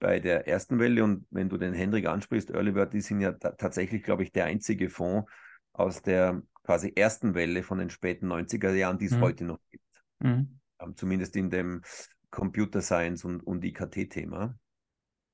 [0.00, 3.52] bei der ersten Welle und wenn du den Hendrik ansprichst, Earlybird, die sind ja ta-
[3.52, 5.30] tatsächlich, glaube ich, der einzige Fonds
[5.72, 9.20] aus der quasi ersten Welle von den späten 90er Jahren, die es Mhm.
[9.20, 10.02] heute noch gibt.
[10.20, 10.57] Mhm.
[10.80, 11.82] Ähm, zumindest in dem
[12.30, 14.58] Computer Science und, und IKT-Thema.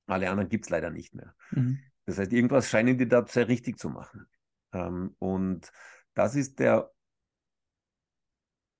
[0.07, 1.35] Alle anderen gibt es leider nicht mehr.
[1.51, 1.81] Mhm.
[2.07, 4.27] Das heißt, irgendwas scheinen die da sehr richtig zu machen.
[4.73, 5.73] Ähm, und
[6.15, 6.91] das ist der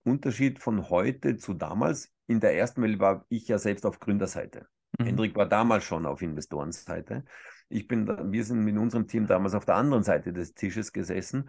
[0.05, 2.13] Unterschied von heute zu damals.
[2.27, 4.67] In der ersten Welle war ich ja selbst auf Gründerseite.
[4.99, 5.07] Mhm.
[5.07, 7.25] Hendrik war damals schon auf Investorenseite.
[7.69, 11.49] Ich bin, wir sind mit unserem Team damals auf der anderen Seite des Tisches gesessen.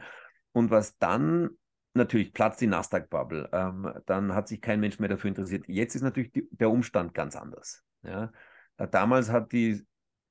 [0.53, 1.49] Und was dann
[1.95, 5.65] natürlich platzt die Nasdaq-Bubble, ähm, dann hat sich kein Mensch mehr dafür interessiert.
[5.67, 7.83] Jetzt ist natürlich die, der Umstand ganz anders.
[8.03, 8.31] Ja?
[8.77, 9.85] Äh, Damals hat die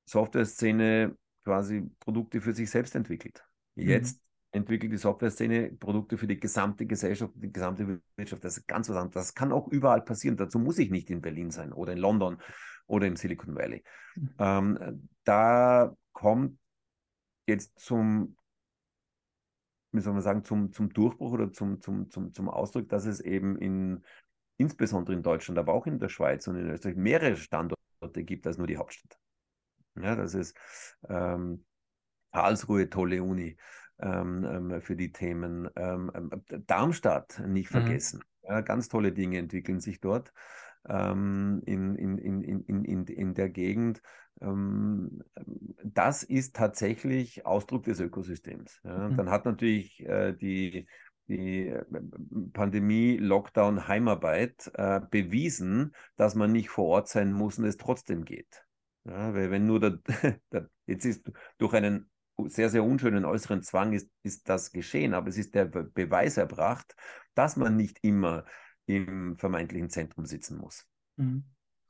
[0.05, 3.43] Software-Szene quasi Produkte für sich selbst entwickelt.
[3.75, 8.43] Jetzt entwickelt die Software-Szene Produkte für die gesamte Gesellschaft, die gesamte Wirtschaft.
[8.43, 9.13] Das ist ganz was anderes.
[9.13, 10.37] Das kann auch überall passieren.
[10.37, 12.37] Dazu muss ich nicht in Berlin sein oder in London
[12.87, 13.83] oder im Silicon Valley.
[14.15, 14.29] Mhm.
[14.39, 16.57] Ähm, da kommt
[17.47, 18.37] jetzt zum
[19.95, 23.19] wie soll man sagen, zum, zum Durchbruch oder zum, zum, zum, zum Ausdruck, dass es
[23.19, 24.03] eben in,
[24.57, 28.57] insbesondere in Deutschland, aber auch in der Schweiz und in Österreich mehrere Standorte gibt als
[28.57, 29.17] nur die Hauptstadt.
[29.95, 30.55] Ja, das ist
[31.07, 31.65] ähm,
[32.31, 33.57] Karlsruhe, tolle Uni
[33.99, 35.69] ähm, ähm für die Themen.
[35.75, 37.79] Ähm, ähm, Darmstadt nicht mhm.
[37.79, 38.19] vergessen.
[38.19, 38.49] Mhm.
[38.49, 40.33] Ja, ganz tolle Dinge entwickeln sich dort
[40.89, 44.01] ähm, in, in, in, in, in, in der Gegend.
[44.41, 45.23] Ähm,
[45.83, 48.79] das ist tatsächlich Ausdruck des Ökosystems.
[48.83, 49.09] Ja.
[49.09, 49.17] Mhm.
[49.17, 50.87] Dann hat natürlich äh, die,
[51.27, 51.83] die äh,
[52.53, 58.25] Pandemie, Lockdown, Heimarbeit äh, bewiesen, dass man nicht vor Ort sein muss und es trotzdem
[58.25, 58.65] geht.
[59.05, 59.99] Ja, weil wenn nur der,
[60.51, 62.09] der, jetzt ist durch einen
[62.47, 66.95] sehr, sehr unschönen äußeren Zwang ist, ist das geschehen, aber es ist der Beweis erbracht,
[67.33, 68.43] dass man nicht immer
[68.85, 70.85] im vermeintlichen Zentrum sitzen muss.
[71.17, 71.43] Mhm.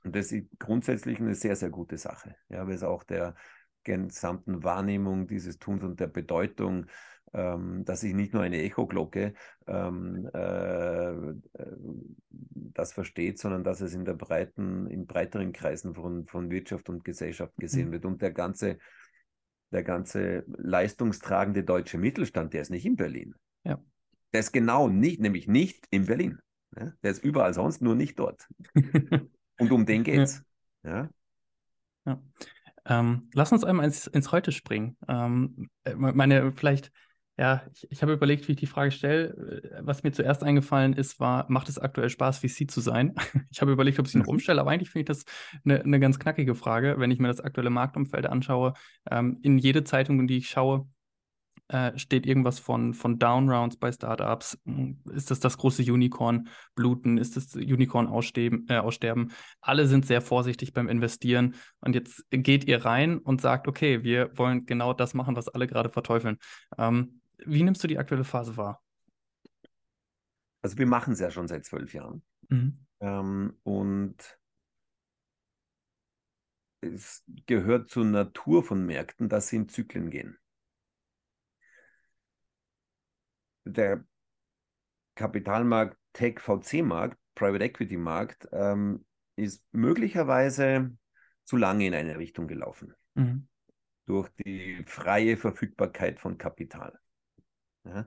[0.04, 3.36] Und das ist grundsätzlich eine sehr, sehr gute Sache, ja, weil es auch der
[3.84, 6.88] gesamten Wahrnehmung dieses Tuns und der Bedeutung,
[7.34, 9.34] ähm, dass ich nicht nur eine Echoglocke
[9.68, 11.36] ähm, äh, äh,
[12.30, 17.04] das versteht, sondern dass es in der breiten, in breiteren Kreisen von, von Wirtschaft und
[17.04, 17.94] Gesellschaft gesehen mhm.
[17.94, 18.06] wird.
[18.06, 18.78] Und der ganze,
[19.72, 23.36] der ganze leistungstragende deutsche Mittelstand, der ist nicht in Berlin.
[23.64, 23.82] Ja.
[24.34, 26.40] Der ist genau nicht, nämlich nicht in Berlin.
[26.78, 26.94] Ja?
[27.04, 28.48] Der ist überall sonst, nur nicht dort.
[29.58, 30.44] Und um den geht's.
[30.84, 31.10] Ja.
[32.06, 32.22] ja.
[32.88, 34.98] Ähm, lass uns einmal ins, ins Heute springen.
[35.08, 36.92] Ähm, äh, meine, vielleicht,
[37.38, 39.62] ja, ich, ich habe überlegt, wie ich die Frage stelle.
[39.64, 43.16] Äh, was mir zuerst eingefallen ist, war, macht es aktuell Spaß, VC zu sein?
[43.50, 44.34] Ich habe überlegt, ob ich sie noch mhm.
[44.34, 45.26] umstelle, aber eigentlich finde ich das
[45.64, 48.74] eine, eine ganz knackige Frage, wenn ich mir das aktuelle Marktumfeld anschaue.
[49.10, 50.88] Ähm, in jede Zeitung, in die ich schaue,
[51.68, 54.58] äh, steht irgendwas von, von Downrounds bei Startups.
[54.66, 57.18] Hm, ist das das große Unicorn bluten?
[57.18, 59.36] Ist das Unicorn aussterben, äh?
[59.62, 61.56] Alle sind sehr vorsichtig beim Investieren.
[61.80, 65.68] Und jetzt geht ihr rein und sagt, okay, wir wollen genau das machen, was alle
[65.68, 66.38] gerade verteufeln.
[66.78, 68.82] Ähm, wie nimmst du die aktuelle Phase wahr?
[70.62, 72.24] Also wir machen es ja schon seit zwölf Jahren.
[72.50, 72.86] Mhm.
[73.00, 74.40] Ähm, und
[76.82, 80.38] es gehört zur Natur von Märkten, dass sie in Zyklen gehen.
[83.66, 84.06] Der
[85.16, 90.96] Kapitalmarkt, Tech, VC-Markt, Private Equity Markt, ähm, ist möglicherweise
[91.44, 92.94] zu lange in eine Richtung gelaufen.
[93.16, 93.48] Mhm.
[94.06, 96.98] Durch die freie Verfügbarkeit von Kapital.
[97.84, 98.06] Ja,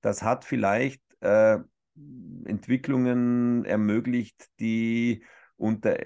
[0.00, 1.58] das hat vielleicht äh,
[2.44, 5.24] Entwicklungen ermöglicht, die
[5.56, 5.96] unter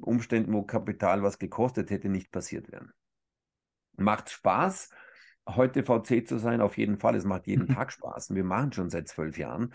[0.00, 2.92] Umständen, wo Kapital was gekostet hätte, nicht passiert wären.
[3.96, 4.90] Macht Spaß,
[5.48, 7.14] heute VC zu sein, auf jeden Fall.
[7.16, 7.74] Es macht jeden mhm.
[7.74, 8.34] Tag Spaß.
[8.34, 9.72] Wir machen schon seit zwölf Jahren.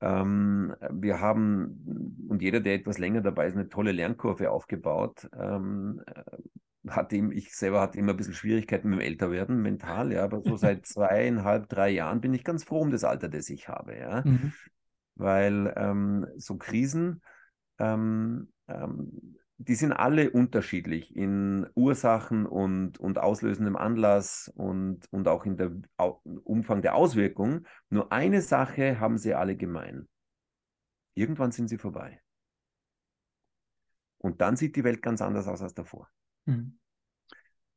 [0.00, 5.28] Ähm, wir haben, und jeder, der etwas länger dabei ist, eine tolle Lernkurve aufgebaut.
[5.38, 6.22] Ähm, äh,
[6.88, 10.42] hatte ihm, ich selber hatte immer ein bisschen Schwierigkeiten mit dem Älterwerden, mental, ja, aber
[10.42, 13.96] so seit zweieinhalb, drei Jahren bin ich ganz froh um das Alter, das ich habe,
[13.96, 14.22] ja.
[14.24, 14.52] Mhm.
[15.14, 17.22] Weil ähm, so Krisen
[17.78, 25.46] ähm, ähm, die sind alle unterschiedlich in Ursachen und, und auslösendem Anlass und, und auch
[25.46, 25.72] in der
[26.44, 27.66] Umfang der Auswirkungen.
[27.88, 30.08] Nur eine Sache haben sie alle gemein.
[31.14, 32.20] Irgendwann sind sie vorbei.
[34.18, 36.08] Und dann sieht die Welt ganz anders aus als davor.
[36.46, 36.78] Mhm.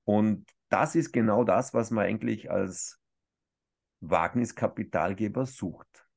[0.06, 3.00] Und das ist genau das, was man eigentlich als
[4.02, 6.08] Wagniskapitalgeber sucht.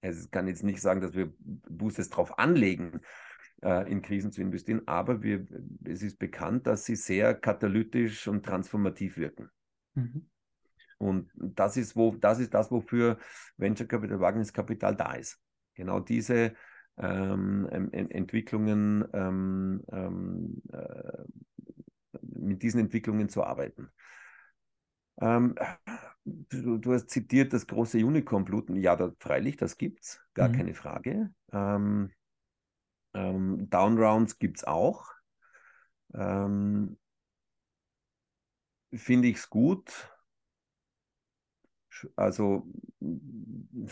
[0.00, 3.00] Es kann jetzt nicht sagen, dass wir Boosters drauf anlegen,
[3.62, 4.82] in Krisen zu investieren.
[4.86, 5.46] Aber wir,
[5.84, 9.48] es ist bekannt, dass sie sehr katalytisch und transformativ wirken.
[9.94, 10.26] Mhm.
[10.98, 13.18] Und das ist, wo, das ist das, wofür
[13.56, 15.40] Venture Capital, Wagniskapital da ist.
[15.74, 16.54] Genau diese
[16.96, 21.24] ähm, Entwicklungen, ähm, ähm, äh,
[22.22, 23.90] mit diesen Entwicklungen zu arbeiten.
[25.20, 25.54] Ähm,
[26.24, 28.76] du, du, hast zitiert das große Unicorn-Bluten.
[28.76, 30.52] Ja, da, freilich, das gibt es, gar mhm.
[30.52, 31.30] keine Frage.
[33.14, 35.12] Ähm, Downrounds gibt es auch.
[36.14, 36.98] Ähm,
[38.92, 40.10] Finde ich es gut.
[42.16, 42.66] Also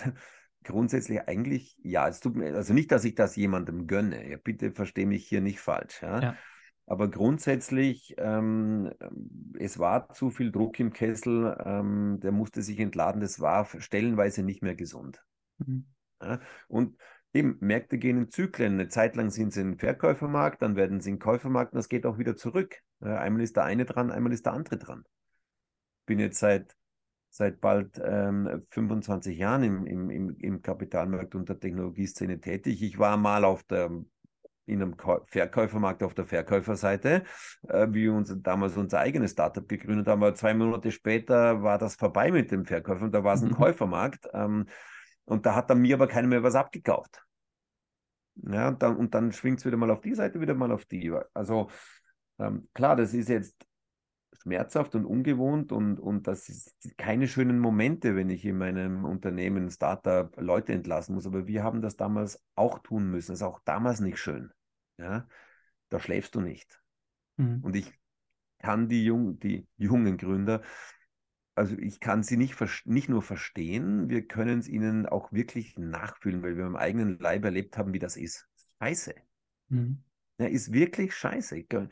[0.65, 2.09] grundsätzlich eigentlich ja.
[2.09, 4.29] Es tut mir, also nicht, dass ich das jemandem gönne.
[4.29, 6.03] Ja, bitte verstehe mich hier nicht falsch.
[6.03, 6.21] Ja.
[6.21, 6.37] ja.
[6.87, 8.93] Aber grundsätzlich, ähm,
[9.59, 14.43] es war zu viel Druck im Kessel, ähm, der musste sich entladen, das war stellenweise
[14.43, 15.25] nicht mehr gesund.
[15.59, 15.87] Mhm.
[16.21, 16.97] Ja, und
[17.35, 18.75] Eben, Märkte gehen in Zyklen.
[18.75, 22.05] Eine Zeit lang sind sie im Verkäufermarkt, dann werden sie im Käufermarkt und das geht
[22.05, 22.77] auch wieder zurück.
[23.01, 25.05] Einmal ist der eine dran, einmal ist der andere dran.
[26.05, 26.77] Bin jetzt seit,
[27.31, 32.83] seit bald ähm, 25 Jahren im, im, im, im Kapitalmarkt und der Technologieszene tätig.
[32.83, 33.90] Ich war mal auf der,
[34.66, 37.25] in einem Verkäufermarkt auf der Verkäuferseite,
[37.66, 40.23] äh, wie wir uns damals unser eigenes Startup gegründet haben.
[40.23, 43.49] Aber zwei Monate später war das vorbei mit dem Verkäufer und da war es ein
[43.49, 43.55] mhm.
[43.55, 44.29] Käufermarkt.
[44.35, 44.66] Ähm,
[45.25, 47.25] und da hat dann mir aber keiner mehr was abgekauft.
[48.35, 50.87] Ja, und dann, und dann schwingt es wieder mal auf die Seite, wieder mal auf
[50.87, 51.13] die.
[51.35, 51.69] Also
[52.39, 53.67] ähm, klar, das ist jetzt
[54.41, 59.71] schmerzhaft und ungewohnt und, und das ist keine schönen Momente, wenn ich in meinem Unternehmen,
[59.71, 61.27] Startup, Leute entlassen muss.
[61.27, 63.33] Aber wir haben das damals auch tun müssen.
[63.33, 64.51] Das ist auch damals nicht schön.
[64.99, 65.29] Ja?
[65.91, 66.81] Da schläfst du nicht.
[67.37, 67.61] Mhm.
[67.63, 67.93] Und ich
[68.59, 70.63] kann die, jung, die jungen Gründer,
[71.55, 76.43] also ich kann sie nicht, nicht nur verstehen, wir können es ihnen auch wirklich nachfühlen,
[76.43, 78.49] weil wir im eigenen Leib erlebt haben, wie das ist.
[78.81, 79.15] Scheiße.
[79.69, 80.03] Mhm.
[80.38, 81.65] Ja, ist wirklich scheiße.
[81.65, 81.91] Gönne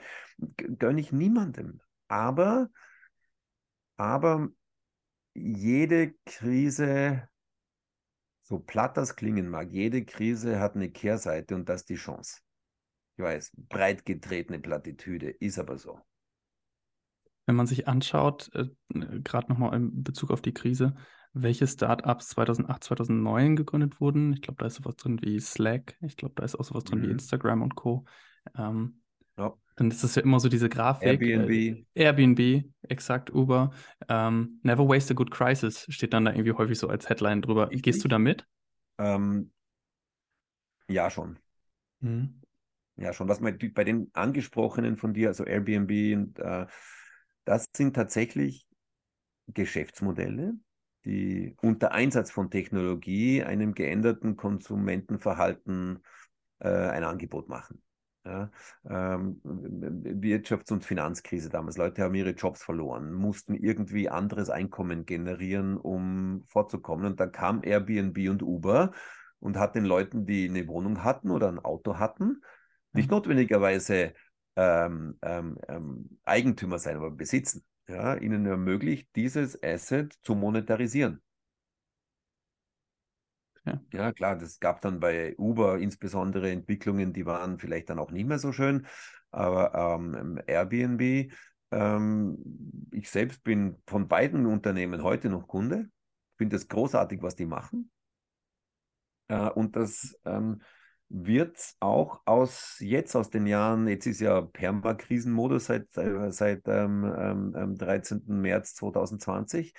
[0.56, 1.80] gönn ich niemandem.
[2.08, 2.70] Aber,
[3.96, 4.48] aber
[5.34, 7.28] jede Krise,
[8.40, 12.40] so platt das klingen mag, jede Krise hat eine Kehrseite und das ist die Chance.
[13.16, 16.00] Ich weiß, breit getretene Plattitüde, ist aber so.
[17.50, 20.94] Wenn man sich anschaut, äh, gerade nochmal in Bezug auf die Krise,
[21.32, 24.32] welche Startups 2008, 2009 gegründet wurden.
[24.32, 25.96] Ich glaube, da ist sowas drin wie Slack.
[26.00, 27.02] Ich glaube, da ist auch sowas drin mhm.
[27.02, 28.04] wie Instagram und Co.
[28.56, 29.02] Ähm,
[29.36, 29.52] ja.
[29.74, 31.20] Dann ist das ja immer so diese Grafik.
[31.20, 31.50] Airbnb.
[31.50, 33.72] Äh, Airbnb, exakt, Uber.
[34.08, 37.66] Ähm, Never waste a good crisis steht dann da irgendwie häufig so als Headline drüber.
[37.70, 38.46] Gehst ich, du da mit?
[38.98, 39.50] Ähm,
[40.86, 41.40] ja, schon.
[41.98, 42.42] Mhm.
[42.94, 43.28] Ja, schon.
[43.28, 46.66] Was man bei den angesprochenen von dir, also Airbnb und äh,
[47.44, 48.66] das sind tatsächlich
[49.48, 50.54] Geschäftsmodelle,
[51.04, 56.02] die unter Einsatz von Technologie einem geänderten Konsumentenverhalten
[56.58, 57.82] äh, ein Angebot machen.
[58.22, 58.50] Ja,
[58.84, 61.78] ähm, Wirtschafts- und Finanzkrise damals.
[61.78, 67.06] Leute haben ihre Jobs verloren, mussten irgendwie anderes Einkommen generieren, um fortzukommen.
[67.06, 68.92] Und dann kam Airbnb und Uber
[69.38, 72.42] und hat den Leuten, die eine Wohnung hatten oder ein Auto hatten,
[72.92, 74.12] nicht notwendigerweise
[74.56, 81.22] ähm, ähm, ähm, Eigentümer sein, aber besitzen, ja, ihnen ermöglicht, dieses Asset zu monetarisieren.
[83.66, 83.80] Ja.
[83.92, 88.26] ja, klar, das gab dann bei Uber insbesondere Entwicklungen, die waren vielleicht dann auch nicht
[88.26, 88.86] mehr so schön,
[89.30, 91.30] aber ähm, Airbnb,
[91.70, 95.90] ähm, ich selbst bin von beiden Unternehmen heute noch Kunde,
[96.38, 97.90] finde es großartig, was die machen.
[99.28, 100.62] Äh, und das ähm,
[101.10, 107.76] wird auch aus jetzt aus den Jahren, jetzt ist ja Permakrisenmodus seit, äh, seit ähm,
[107.76, 108.22] 13.
[108.28, 109.74] Ähm, März 2020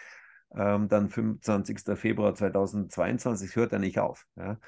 [0.55, 1.97] ähm, dann 25.
[1.97, 4.25] Februar 2022, hört er nicht auf.
[4.35, 4.59] Ja.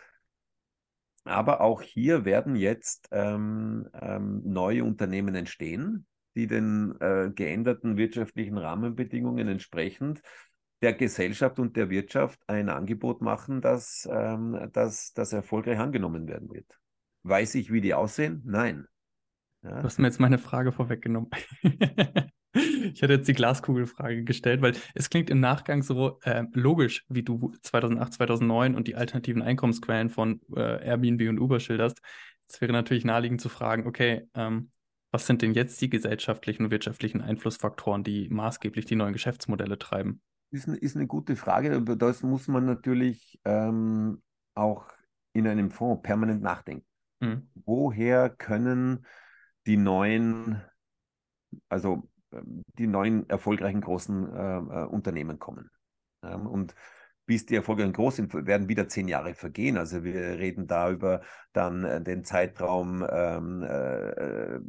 [1.25, 8.57] Aber auch hier werden jetzt ähm, ähm, neue Unternehmen entstehen, die den äh, geänderten wirtschaftlichen
[8.57, 10.21] Rahmenbedingungen entsprechend
[10.83, 16.51] der Gesellschaft und der Wirtschaft ein Angebot machen, das, ähm, das, das erfolgreich angenommen werden
[16.51, 16.67] wird.
[17.23, 18.41] Weiß ich, wie die aussehen?
[18.45, 18.85] Nein.
[19.63, 19.77] Ja.
[19.77, 21.29] Du hast mir jetzt meine Frage vorweggenommen.
[22.55, 27.23] Ich hatte jetzt die Glaskugelfrage gestellt, weil es klingt im Nachgang so äh, logisch, wie
[27.23, 31.99] du 2008, 2009 und die alternativen Einkommensquellen von äh, Airbnb und Uber schilderst.
[32.47, 34.69] Es wäre natürlich naheliegend zu fragen, okay, ähm,
[35.11, 40.21] was sind denn jetzt die gesellschaftlichen und wirtschaftlichen Einflussfaktoren, die maßgeblich die neuen Geschäftsmodelle treiben?
[40.53, 41.73] Ist, ist eine gute Frage.
[41.73, 44.21] Über das muss man natürlich ähm,
[44.53, 44.85] auch
[45.33, 46.85] in einem Fonds permanent nachdenken.
[47.19, 47.49] Mhm.
[47.65, 49.05] Woher können
[49.65, 50.61] die neuen,
[51.69, 52.07] also
[52.77, 55.71] die neuen erfolgreichen großen äh, äh, Unternehmen kommen.
[56.21, 56.75] Ähm, und
[57.25, 59.77] bis die erfolgreichen groß sind, werden wieder zehn Jahre vergehen.
[59.77, 61.21] Also wir reden da über
[61.53, 64.59] dann äh, den Zeitraum ähm, äh,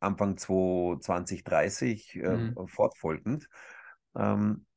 [0.00, 2.68] Anfang 2030 äh, mhm.
[2.68, 3.48] fortfolgend.
[4.16, 4.73] Ähm, äh,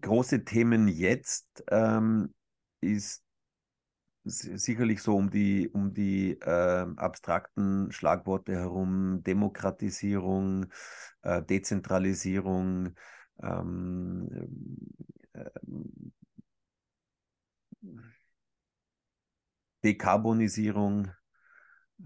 [0.00, 2.34] große Themen jetzt ähm,
[2.80, 3.24] ist
[4.24, 10.66] sicherlich so um die, um die äh, abstrakten Schlagworte herum, Demokratisierung,
[11.22, 12.94] äh, Dezentralisierung,
[13.42, 14.28] ähm,
[15.34, 15.50] äh,
[19.82, 21.10] Dekarbonisierung.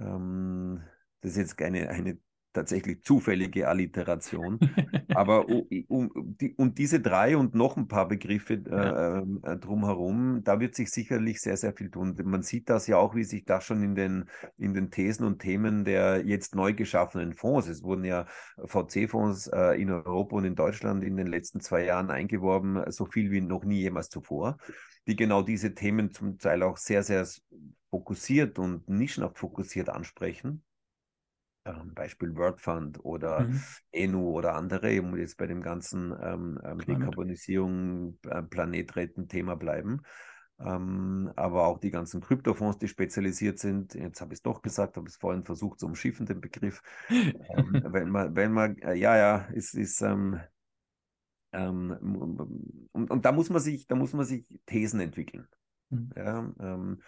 [0.00, 0.82] Ähm,
[1.20, 2.18] das ist jetzt eine, eine
[2.52, 4.58] tatsächlich zufällige Alliteration.
[5.14, 9.18] Aber um, um, die, und diese drei und noch ein paar Begriffe äh, ja.
[9.20, 12.16] äh, drumherum, da wird sich sicherlich sehr, sehr viel tun.
[12.24, 14.24] Man sieht das ja auch, wie sich das schon in den,
[14.56, 18.26] in den Thesen und Themen der jetzt neu geschaffenen Fonds, es wurden ja
[18.64, 23.30] VC-Fonds äh, in Europa und in Deutschland in den letzten zwei Jahren eingeworben, so viel
[23.30, 24.58] wie noch nie jemals zuvor,
[25.06, 27.26] die genau diese Themen zum Teil auch sehr, sehr
[27.90, 30.62] fokussiert und nischenhaft fokussiert ansprechen
[31.68, 33.60] ähm, Beispiel WordFund oder mhm.
[33.92, 40.02] ENU oder andere, um jetzt bei dem ganzen ähm, ähm Dekarbonisierung, äh, Planetretten-Thema bleiben.
[40.60, 43.94] ähm, aber auch die ganzen Kryptofonds, die spezialisiert sind.
[43.94, 46.82] Jetzt habe ich es doch gesagt, habe es vorhin versucht zu umschiffen, den Begriff.
[47.08, 47.34] ähm,
[47.92, 50.40] wenn man, wenn man, äh, ja, ja, ist, ist ähm,
[51.52, 55.48] ähm, und, und da muss man sich, da muss man sich Thesen entwickeln.
[55.90, 56.10] Mhm.
[56.16, 57.02] Ja, ähm,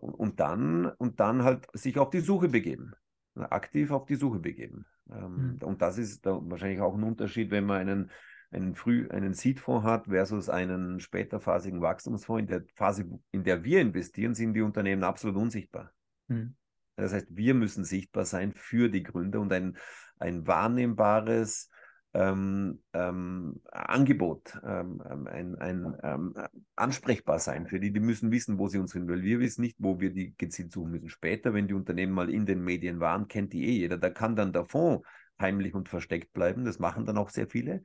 [0.00, 2.94] und, und, dann, und dann halt sich auf die Suche begeben.
[3.36, 4.86] Aktiv auf die Suche begeben.
[5.10, 5.66] Ähm, mhm.
[5.66, 8.10] Und das ist da wahrscheinlich auch ein Unterschied, wenn man einen
[8.54, 12.40] einen, früh, einen Seed-Fonds hat versus einen späterphasigen Wachstumsfonds.
[12.40, 15.92] In der Phase, in der wir investieren, sind die Unternehmen absolut unsichtbar.
[16.28, 16.54] Mhm.
[16.96, 19.76] Das heißt, wir müssen sichtbar sein für die Gründer und ein,
[20.18, 21.68] ein wahrnehmbares
[22.14, 26.34] ähm, ähm, Angebot, ähm, ähm ein, ein ähm,
[26.76, 27.92] ansprechbar sein für die.
[27.92, 30.72] Die müssen wissen, wo sie uns hin, weil wir wissen nicht, wo wir die gezielt
[30.72, 31.08] suchen müssen.
[31.08, 33.98] Später, wenn die Unternehmen mal in den Medien waren, kennt die eh jeder.
[33.98, 35.06] Da kann dann der Fonds
[35.40, 36.64] heimlich und versteckt bleiben.
[36.64, 37.82] Das machen dann auch sehr viele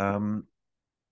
[0.00, 0.48] ähm,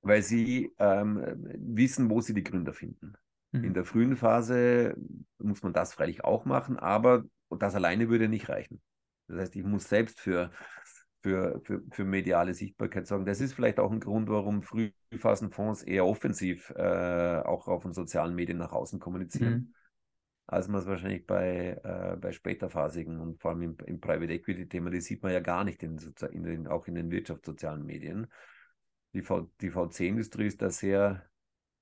[0.02, 3.14] weil sie wissen, wo sie die Gründer finden.
[3.52, 3.64] Mhm.
[3.64, 4.96] In der frühen Phase
[5.38, 8.80] muss man das freilich auch machen, aber das alleine würde nicht reichen.
[9.26, 10.50] Das heißt, ich muss selbst für,
[11.28, 13.26] für, für, für mediale Sichtbarkeit sorgen.
[13.26, 18.34] Das ist vielleicht auch ein Grund, warum Frühphasenfonds eher offensiv äh, auch auf den sozialen
[18.34, 19.52] Medien nach außen kommunizieren.
[19.52, 19.74] Mhm
[20.50, 24.66] als man es wahrscheinlich bei, äh, bei späterphasigen und vor allem im, im Private Equity
[24.66, 25.98] Thema, die sieht man ja gar nicht in,
[26.30, 28.28] in den, auch in den wirtschaftssozialen Medien
[29.14, 31.24] die, v, die VC-Industrie ist da sehr,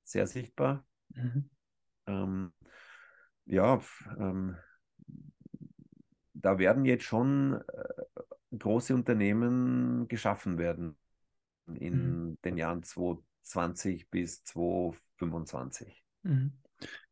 [0.03, 0.87] sehr sichtbar.
[1.11, 1.51] Mhm.
[2.07, 2.53] Ähm,
[3.47, 3.81] ja,
[4.19, 4.57] ähm,
[6.35, 8.03] da werden jetzt schon äh,
[8.57, 10.97] große Unternehmen geschaffen werden
[11.75, 12.39] in mhm.
[12.45, 16.03] den Jahren 2020 bis 2025.
[16.23, 16.53] Mhm.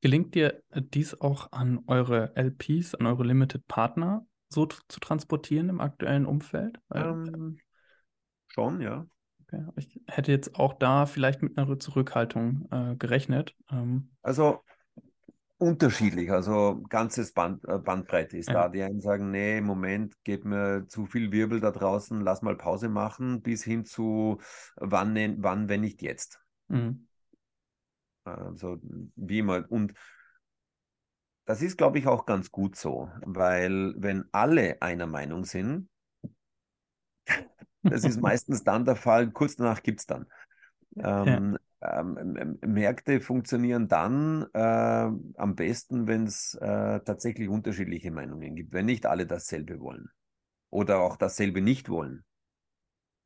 [0.01, 5.81] Gelingt dir dies auch an eure LPs, an eure Limited Partner so zu transportieren im
[5.81, 6.79] aktuellen Umfeld?
[6.93, 7.59] Ähm,
[8.49, 9.07] schon, ja.
[9.43, 9.65] Okay.
[9.77, 13.55] Ich hätte jetzt auch da vielleicht mit einer Zurückhaltung äh, gerechnet.
[13.71, 14.63] Ähm, also
[15.65, 18.55] unterschiedlich, also ganzes Band, äh, Bandbreite ist ja.
[18.55, 18.69] da.
[18.69, 22.89] Die einen sagen, nee, Moment geht mir zu viel Wirbel da draußen, lass mal Pause
[22.89, 24.41] machen, bis hin zu
[24.77, 26.41] wann, wann wenn nicht jetzt.
[26.69, 27.09] Mhm.
[28.25, 28.79] Also
[29.17, 29.65] wie immer.
[29.71, 29.95] Und
[31.47, 35.89] das ist, glaube ich, auch ganz gut so, weil wenn alle einer Meinung sind,
[37.83, 40.27] das ist meistens dann der Fall, kurz danach gibt es dann.
[40.97, 41.59] Ähm, ja.
[41.85, 48.87] Ähm, Märkte funktionieren dann äh, am besten, wenn es äh, tatsächlich unterschiedliche Meinungen gibt, wenn
[48.87, 50.09] nicht alle dasselbe wollen
[50.71, 52.25] oder auch dasselbe nicht wollen.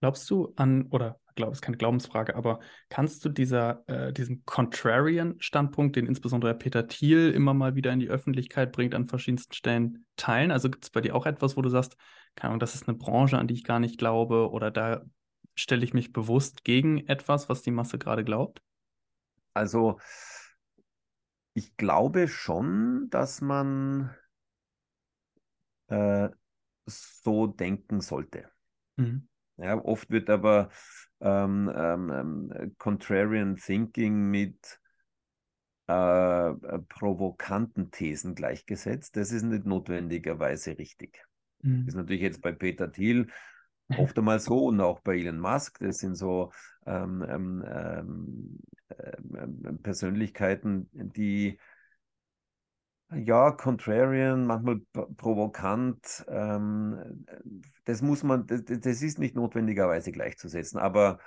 [0.00, 5.96] Glaubst du an, oder glaub, ist keine Glaubensfrage, aber kannst du dieser, äh, diesen Contrarian-Standpunkt,
[5.96, 10.50] den insbesondere Peter Thiel immer mal wieder in die Öffentlichkeit bringt, an verschiedensten Stellen teilen?
[10.50, 11.96] Also gibt es bei dir auch etwas, wo du sagst,
[12.36, 15.02] keine Ahnung, das ist eine Branche, an die ich gar nicht glaube, oder da
[15.59, 18.62] stelle ich mich bewusst gegen etwas, was die Masse gerade glaubt?
[19.54, 19.98] Also,
[21.54, 24.14] ich glaube schon, dass man
[25.88, 26.28] äh,
[26.86, 28.50] so denken sollte.
[28.96, 29.28] Mhm.
[29.56, 30.70] Ja, oft wird aber
[31.20, 34.80] ähm, ähm, ähm, Contrarian Thinking mit
[35.88, 39.16] äh, äh, provokanten Thesen gleichgesetzt.
[39.16, 41.26] Das ist nicht notwendigerweise richtig.
[41.62, 41.88] Mhm.
[41.88, 43.28] Ist natürlich jetzt bei Peter Thiel
[43.97, 45.78] oft einmal so und auch bei Elon Musk.
[45.80, 46.53] Das sind so
[46.86, 48.61] ähm, ähm, ähm,
[49.36, 51.59] ähm Persönlichkeiten, die
[53.11, 54.80] ja, contrarian, manchmal
[55.16, 56.26] provokant.
[56.28, 57.24] Ähm,
[57.84, 61.18] das muss man, das, das ist nicht notwendigerweise gleichzusetzen, aber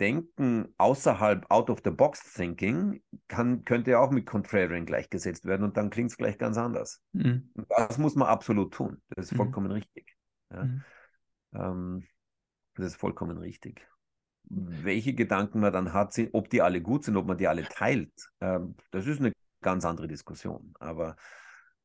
[0.00, 5.76] Denken außerhalb out of the box thinking kann, könnte auch mit contrarian gleichgesetzt werden und
[5.76, 7.02] dann klingt es gleich ganz anders.
[7.12, 7.50] Mhm.
[7.68, 9.02] Das muss man absolut tun.
[9.10, 9.36] Das ist mhm.
[9.36, 9.72] vollkommen mhm.
[9.74, 10.13] richtig.
[10.54, 10.64] Ja.
[10.64, 10.84] Mhm.
[11.54, 12.06] Ähm,
[12.74, 13.86] das ist vollkommen richtig.
[14.44, 18.30] Welche Gedanken man dann hat, ob die alle gut sind, ob man die alle teilt,
[18.40, 19.32] ähm, das ist eine
[19.62, 20.74] ganz andere Diskussion.
[20.78, 21.16] Aber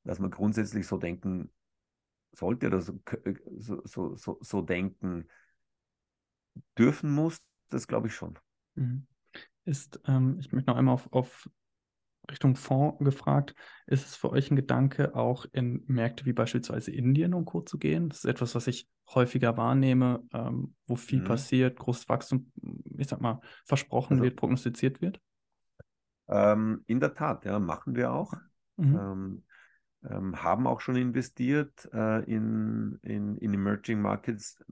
[0.04, 1.52] dass man grundsätzlich so denken
[2.32, 3.00] sollte oder so,
[3.58, 5.30] so, so, so denken
[6.78, 8.38] dürfen muss, das glaube ich schon.
[8.76, 9.08] Mhm.
[9.66, 11.50] Ist, ähm, ich möchte noch einmal auf, auf
[12.32, 13.56] Richtung Fonds gefragt,
[13.88, 17.62] ist es für euch ein Gedanke, auch in Märkte wie beispielsweise Indien und Co.
[17.62, 18.10] zu gehen?
[18.10, 21.26] Das ist etwas, was ich häufiger wahrnehme, ähm, wo viel mhm.
[21.26, 22.52] passiert, großes Wachstum,
[22.98, 25.20] ich sag mal, versprochen also, wird, prognostiziert wird?
[26.28, 28.34] Ähm, in der Tat, ja, machen wir auch.
[28.78, 28.96] Mhm.
[28.96, 29.44] Ähm,
[30.08, 34.64] ähm, haben auch schon investiert äh, in, in, in Emerging Markets,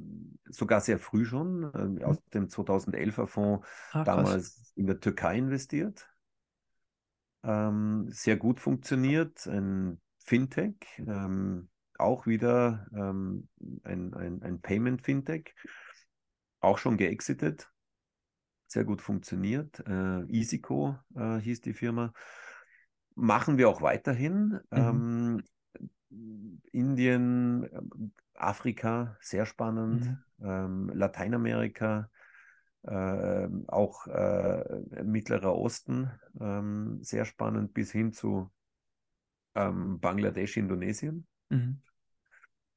[0.46, 2.04] sogar sehr früh schon, äh, mhm.
[2.04, 6.08] aus dem 2011er Fonds ah, damals in der Türkei investiert.
[7.48, 13.48] Ähm, sehr gut funktioniert, ein Fintech, ähm, auch wieder ähm,
[13.84, 15.56] ein, ein, ein Payment-Fintech,
[16.60, 17.72] auch schon geexitet
[18.68, 19.80] sehr gut funktioniert.
[19.88, 22.14] Äh, Easyco äh, hieß die Firma.
[23.16, 24.60] Machen wir auch weiterhin.
[24.72, 25.44] Mhm.
[26.10, 27.68] Ähm, Indien,
[28.36, 30.06] Afrika, sehr spannend.
[30.06, 30.24] Mhm.
[30.40, 32.10] Ähm, Lateinamerika,
[32.88, 36.10] äh, auch äh, Mittlerer Osten,
[36.40, 38.52] ähm, sehr spannend, bis hin zu
[39.56, 41.28] ähm, Bangladesch, Indonesien.
[41.50, 41.82] Mhm.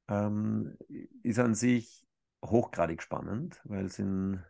[0.09, 0.77] Ähm,
[1.23, 2.07] ist an sich
[2.45, 4.43] hochgradig spannend, weil es in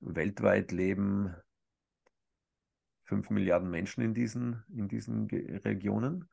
[0.00, 1.34] weltweit leben
[3.04, 6.28] 5 Milliarden Menschen in diesen, in diesen Regionen.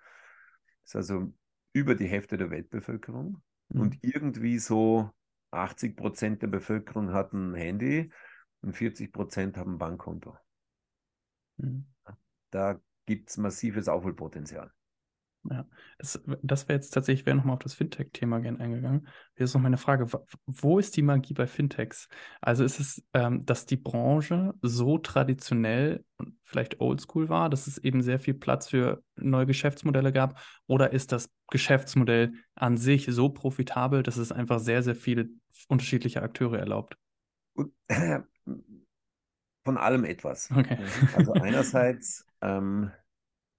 [0.83, 1.33] Das ist also
[1.71, 3.41] über die Hälfte der Weltbevölkerung.
[3.69, 3.81] Mhm.
[3.81, 5.11] Und irgendwie so
[5.51, 8.11] 80 Prozent der Bevölkerung hat ein Handy
[8.61, 10.37] und 40 Prozent haben ein Bankkonto.
[11.57, 11.85] Mhm.
[12.51, 14.71] Da gibt es massives Aufholpotenzial.
[15.49, 15.65] Ja,
[15.97, 19.07] das, das wäre jetzt tatsächlich, wäre nochmal auf das Fintech-Thema gerne eingegangen.
[19.37, 20.07] Jetzt noch meine Frage,
[20.45, 22.09] wo ist die Magie bei Fintechs?
[22.41, 27.77] Also ist es, ähm, dass die Branche so traditionell und vielleicht oldschool war, dass es
[27.77, 30.41] eben sehr viel Platz für neue Geschäftsmodelle gab?
[30.67, 35.29] Oder ist das Geschäftsmodell an sich so profitabel, dass es einfach sehr, sehr viele
[35.69, 36.97] unterschiedliche Akteure erlaubt?
[39.69, 40.49] Von allem etwas.
[40.49, 40.79] Okay.
[41.15, 42.91] Also einerseits ähm,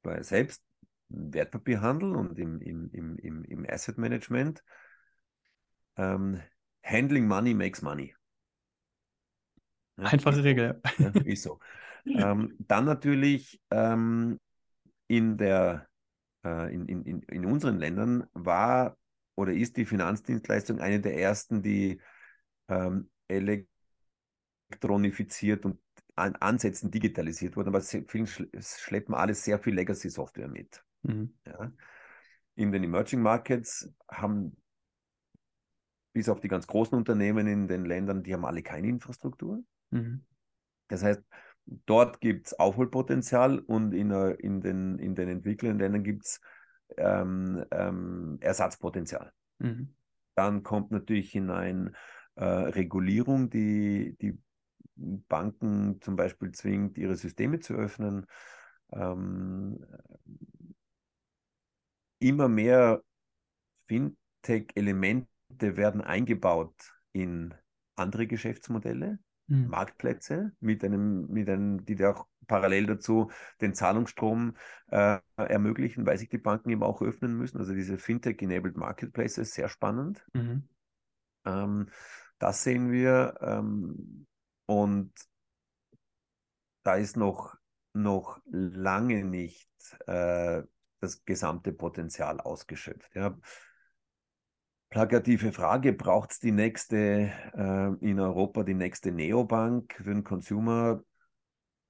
[0.02, 0.60] bei selbst
[1.08, 4.64] Wertpapierhandel und im, im, im, im, Asset Management.
[5.96, 6.42] Ähm,
[6.82, 8.12] handling Money makes money.
[9.98, 10.82] Ja, Einfache Regel.
[10.98, 11.60] Ja, ist so.
[12.06, 14.40] ähm, dann natürlich ähm,
[15.06, 15.86] in, der,
[16.44, 18.96] äh, in, in, in unseren Ländern war
[19.36, 22.00] oder ist die Finanzdienstleistung eine der ersten, die
[22.66, 23.08] ähm,
[24.70, 25.80] elektronifiziert und
[26.20, 30.84] an Ansätzen digitalisiert wurden, aber vielen schleppen alles sehr viel Legacy-Software mit.
[31.02, 31.34] Mhm.
[31.46, 31.72] Ja.
[32.54, 34.56] In den Emerging Markets haben
[36.12, 39.62] bis auf die ganz großen Unternehmen in den Ländern, die haben alle keine Infrastruktur.
[39.90, 40.24] Mhm.
[40.88, 41.22] Das heißt,
[41.86, 46.40] dort gibt es Aufholpotenzial und in, in, den, in den entwickelnden Ländern gibt es
[46.96, 49.32] ähm, ähm, Ersatzpotenzial.
[49.58, 49.94] Mhm.
[50.34, 51.94] Dann kommt natürlich hinein
[52.34, 54.38] äh, Regulierung, die die
[55.28, 58.26] Banken zum Beispiel zwingt, ihre Systeme zu öffnen.
[58.92, 59.84] Ähm,
[62.18, 63.02] immer mehr
[63.86, 65.26] Fintech-Elemente
[65.58, 66.74] werden eingebaut
[67.12, 67.54] in
[67.96, 69.68] andere Geschäftsmodelle, mhm.
[69.68, 73.30] Marktplätze, mit einem, mit einem, die auch parallel dazu
[73.60, 74.56] den Zahlungsstrom
[74.88, 77.58] äh, ermöglichen, weil sich die Banken eben auch öffnen müssen.
[77.58, 80.26] Also diese Fintech-enabled Marketplaces, sehr spannend.
[80.34, 80.68] Mhm.
[81.44, 81.88] Ähm,
[82.38, 83.38] das sehen wir.
[83.40, 84.26] Ähm,
[84.70, 85.12] und
[86.84, 87.56] da ist noch,
[87.92, 89.68] noch lange nicht
[90.06, 90.62] äh,
[91.00, 93.12] das gesamte Potenzial ausgeschöpft.
[93.16, 93.36] Ja.
[94.88, 101.02] Plakative Frage, braucht es die nächste äh, in Europa, die nächste Neobank für den Consumer?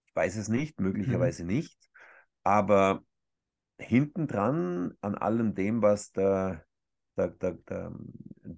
[0.06, 1.50] Ich weiß es nicht, möglicherweise mhm.
[1.50, 1.90] nicht.
[2.44, 3.04] Aber
[3.78, 6.64] hinten dran an allem dem, was der,
[7.18, 7.92] der, der, der,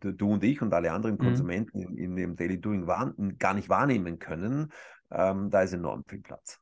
[0.04, 1.20] du und ich und alle anderen mhm.
[1.20, 1.96] Konsumenten mhm.
[1.96, 4.72] in, in, dem Daily Doing wahren, gar nicht wahrnehmen können,
[5.10, 6.60] ähm, da ist enorm viel Platz.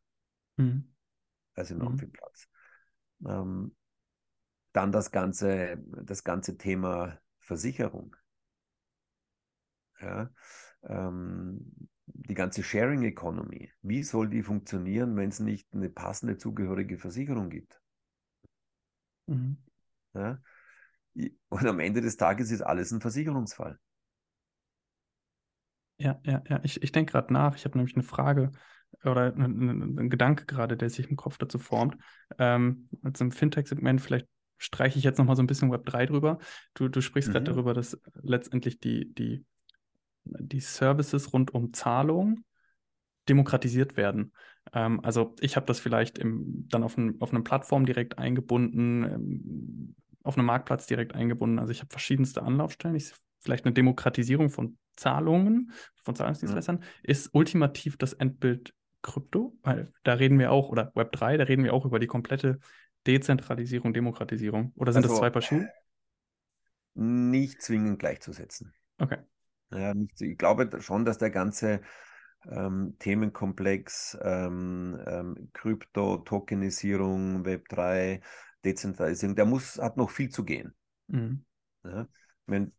[0.57, 0.93] Mhm.
[1.55, 1.99] Da ist enorm mhm.
[1.99, 2.49] viel Platz.
[3.27, 3.75] Ähm,
[4.73, 8.15] dann das ganze, das ganze Thema Versicherung.
[10.01, 10.31] Ja,
[10.85, 13.71] ähm, die ganze Sharing Economy.
[13.83, 17.81] Wie soll die funktionieren, wenn es nicht eine passende zugehörige Versicherung gibt?
[19.27, 19.59] Mhm.
[20.15, 20.41] Ja?
[21.15, 23.79] Und am Ende des Tages ist alles ein Versicherungsfall.
[25.99, 26.61] Ja, ja, ja.
[26.63, 27.57] Ich, ich denke gerade nach.
[27.57, 28.53] Ich habe nämlich eine Frage
[29.05, 31.97] oder einen, Gedanke gerade, der sich im Kopf dazu formt.
[32.39, 34.27] Ähm, als im Fintech-Segment vielleicht
[34.59, 36.39] streiche ich jetzt nochmal so ein bisschen Web 3 drüber.
[36.75, 37.33] Du, du sprichst mhm.
[37.33, 39.45] gerade darüber, dass letztendlich die, die,
[40.25, 42.45] die Services rund um Zahlung
[43.29, 44.33] demokratisiert werden.
[44.73, 49.05] Ähm, also ich habe das vielleicht im, dann auf, ein, auf einer Plattform direkt eingebunden,
[49.05, 51.59] ähm, auf einem Marktplatz direkt eingebunden.
[51.59, 52.95] Also ich habe verschiedenste Anlaufstellen.
[52.95, 56.83] Ich, vielleicht eine Demokratisierung von Zahlungen, von Zahlungsdienstleistern, mhm.
[57.03, 61.65] ist ultimativ das Endbild Krypto, weil da reden wir auch, oder Web 3, da reden
[61.65, 62.59] wir auch über die komplette
[63.07, 64.73] Dezentralisierung, Demokratisierung?
[64.77, 65.69] Oder sind also, das zwei Paar Schuhe?
[66.95, 68.75] Nicht zwingend gleichzusetzen.
[68.99, 69.19] Okay.
[69.71, 71.81] Ja, nicht, ich glaube schon, dass der ganze
[72.51, 78.21] ähm, Themenkomplex ähm, ähm, Krypto, Tokenisierung, Web3,
[78.65, 80.75] Dezentralisierung, der muss, hat noch viel zu gehen.
[81.09, 81.45] Mhm.
[81.85, 82.07] Ja,
[82.47, 82.73] wenn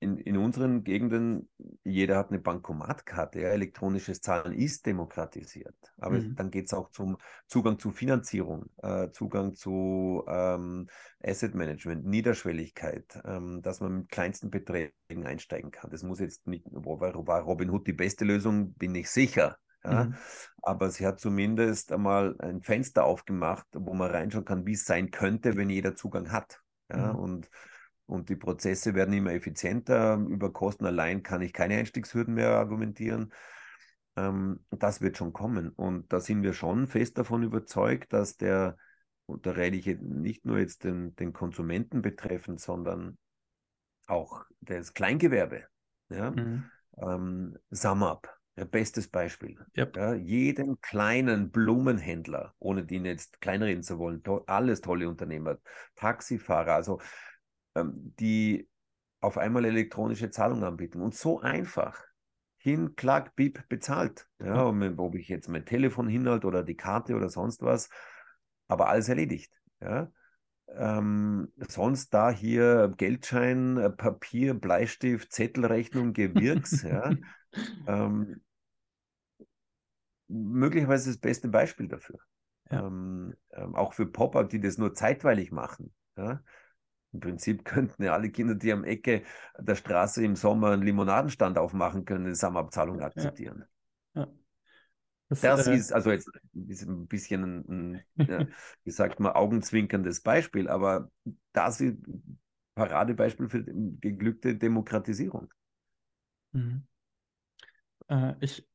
[0.00, 1.48] in, in unseren Gegenden,
[1.84, 5.76] jeder hat eine Bankomatkarte, ja, elektronisches Zahlen ist demokratisiert.
[5.98, 6.34] Aber mhm.
[6.34, 10.88] dann geht es auch zum Zugang zu Finanzierung, äh, Zugang zu ähm,
[11.22, 15.90] Asset Management, Niederschwelligkeit, ähm, dass man mit kleinsten Beträgen einsteigen kann.
[15.90, 19.56] Das muss jetzt nicht, war Robin Hood die beste Lösung, bin ich sicher.
[19.84, 20.04] Ja?
[20.04, 20.14] Mhm.
[20.62, 25.10] Aber sie hat zumindest einmal ein Fenster aufgemacht, wo man reinschauen kann, wie es sein
[25.10, 26.60] könnte, wenn jeder Zugang hat.
[26.90, 27.12] Ja?
[27.12, 27.18] Mhm.
[27.18, 27.50] Und,
[28.06, 30.16] und die Prozesse werden immer effizienter.
[30.16, 33.32] Über Kosten allein kann ich keine Einstiegshürden mehr argumentieren.
[34.16, 35.70] Ähm, das wird schon kommen.
[35.70, 38.76] Und da sind wir schon fest davon überzeugt, dass der,
[39.26, 43.18] und da rede ich nicht nur jetzt den, den Konsumenten betreffend, sondern
[44.06, 45.64] auch das Kleingewerbe.
[46.08, 46.30] Ja?
[46.30, 46.64] Mhm.
[46.98, 49.58] Ähm, SumUp, ja, bestes Beispiel.
[49.76, 49.96] Yep.
[49.96, 55.58] Ja, jeden kleinen Blumenhändler, ohne den jetzt kleinreden zu wollen, to alles tolle Unternehmer,
[55.96, 57.00] Taxifahrer, also
[57.74, 58.68] ähm, die
[59.20, 61.00] auf einmal elektronische Zahlungen anbieten.
[61.00, 61.98] Und so einfach.
[62.58, 64.28] Hin, klack, bip, bezahlt.
[64.38, 64.98] Ja, mhm.
[64.98, 67.88] ob ich jetzt mein Telefon hinhalte oder die Karte oder sonst was,
[68.68, 69.52] aber alles erledigt.
[69.80, 70.12] Ja.
[70.68, 77.10] Ähm, sonst da hier Geldschein, äh, Papier, Bleistift, Zettelrechnung, Gewirks, ja.
[77.86, 78.40] Ähm,
[80.28, 82.18] möglicherweise das beste Beispiel dafür.
[82.70, 82.86] Ja.
[82.86, 85.92] Ähm, ähm, auch für Pop-Up, die das nur zeitweilig machen.
[86.16, 86.42] Ja.
[87.12, 89.22] Im Prinzip könnten ja alle Kinder, die am Ecke
[89.58, 93.64] der Straße im Sommer einen Limonadenstand aufmachen können, eine Sammelabzahlung akzeptieren.
[94.14, 94.28] Ja.
[95.28, 100.20] Das, das äh, ist also jetzt ist ein bisschen ein, ein wie sagt man, augenzwinkerndes
[100.20, 101.10] Beispiel, aber
[101.52, 102.38] das ist ein
[102.74, 105.52] Paradebeispiel für geglückte Demokratisierung.
[106.52, 106.86] Mhm.
[108.12, 108.66] Äh, ich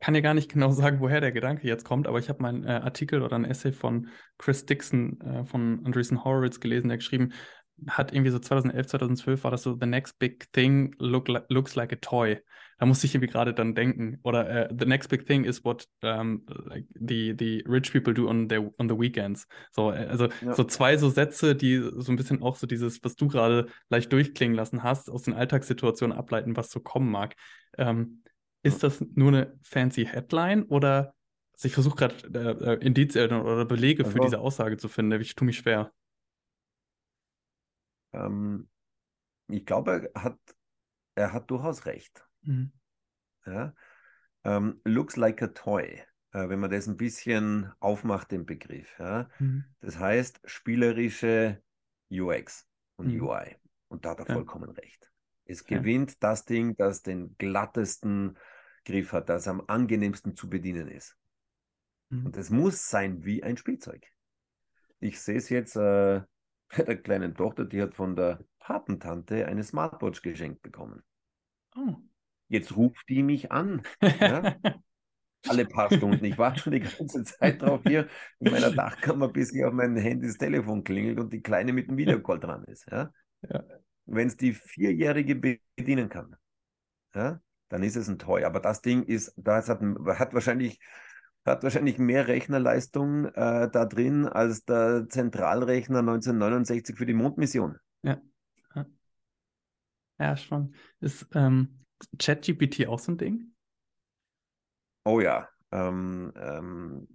[0.00, 2.64] kann dir gar nicht genau sagen, woher der Gedanke jetzt kommt, aber ich habe meinen
[2.64, 4.08] äh, Artikel oder ein Essay von
[4.38, 7.32] Chris Dixon äh, von Andreessen Horowitz gelesen, der geschrieben
[7.88, 11.74] hat irgendwie so 2011, 2012 war das so The Next Big Thing look li looks
[11.74, 12.38] like a toy.
[12.78, 14.18] Da musste ich irgendwie gerade dann denken.
[14.22, 18.28] Oder uh, The Next Big Thing is what um, like the, the rich people do
[18.28, 19.46] on, their, on the weekends.
[19.72, 20.54] So, äh, also ja.
[20.54, 24.12] so zwei so Sätze, die so ein bisschen auch so dieses, was du gerade leicht
[24.12, 27.34] durchklingen lassen hast, aus den Alltagssituationen ableiten, was so kommen mag.
[27.78, 28.22] Ähm,
[28.66, 31.14] ist das nur eine fancy Headline oder
[31.52, 35.18] also ich versuche gerade äh, äh, Indizien oder Belege also, für diese Aussage zu finden.
[35.20, 35.90] Ich tue mich schwer.
[38.12, 38.68] Ähm,
[39.48, 40.38] ich glaube, er hat,
[41.14, 42.28] er hat durchaus recht.
[42.42, 42.72] Mhm.
[43.46, 43.74] Ja?
[44.44, 46.02] Ähm, looks like a toy,
[46.32, 48.94] äh, wenn man das ein bisschen aufmacht, den Begriff.
[48.98, 49.30] Ja?
[49.38, 49.64] Mhm.
[49.80, 51.62] Das heißt, spielerische
[52.10, 53.22] UX und mhm.
[53.22, 53.56] UI.
[53.88, 54.34] Und da hat er ja.
[54.34, 55.10] vollkommen recht.
[55.46, 58.36] Es gewinnt das Ding, das den glattesten
[58.86, 61.16] Griff hat, das am angenehmsten zu bedienen ist.
[62.08, 62.26] Mhm.
[62.26, 64.06] Und es muss sein wie ein Spielzeug.
[65.00, 66.22] Ich sehe es jetzt äh,
[66.68, 71.02] bei der kleinen Tochter, die hat von der Patentante eine Smartwatch geschenkt bekommen.
[71.76, 71.96] Oh.
[72.48, 73.82] Jetzt ruft die mich an.
[74.00, 74.56] Ja?
[75.48, 76.24] Alle paar Stunden.
[76.24, 78.08] Ich warte schon die ganze Zeit drauf hier
[78.40, 81.88] in meiner Dachkammer, bis ich auf mein Handy das Telefon klingelt und die Kleine mit
[81.88, 82.86] dem Videocall dran ist.
[82.90, 83.12] Ja?
[83.42, 83.64] ja.
[84.06, 86.36] Wenn es die Vierjährige bedienen kann,
[87.14, 88.44] ja, dann ist es ein Toy.
[88.44, 90.80] Aber das Ding ist, das hat, hat wahrscheinlich
[91.44, 97.78] hat wahrscheinlich mehr Rechnerleistung äh, da drin als der Zentralrechner 1969 für die Mondmission.
[98.02, 98.20] Ja.
[100.18, 100.74] Ja, schon.
[101.00, 101.84] Ist ähm,
[102.18, 103.52] ChatGPT auch so ein Ding?
[105.04, 105.48] Oh ja.
[105.72, 107.08] Ähm, ähm,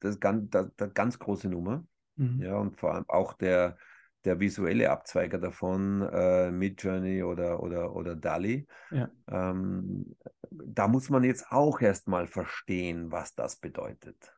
[0.00, 1.84] das ist ganz, das, das ganz große Nummer.
[2.16, 2.40] Mhm.
[2.40, 3.78] Ja, und vor allem auch der,
[4.24, 8.66] der visuelle Abzweiger davon, äh, Midjourney oder, oder, oder DALI.
[8.90, 9.10] Ja.
[9.28, 10.16] Ähm,
[10.50, 14.32] da muss man jetzt auch erstmal verstehen, was das bedeutet.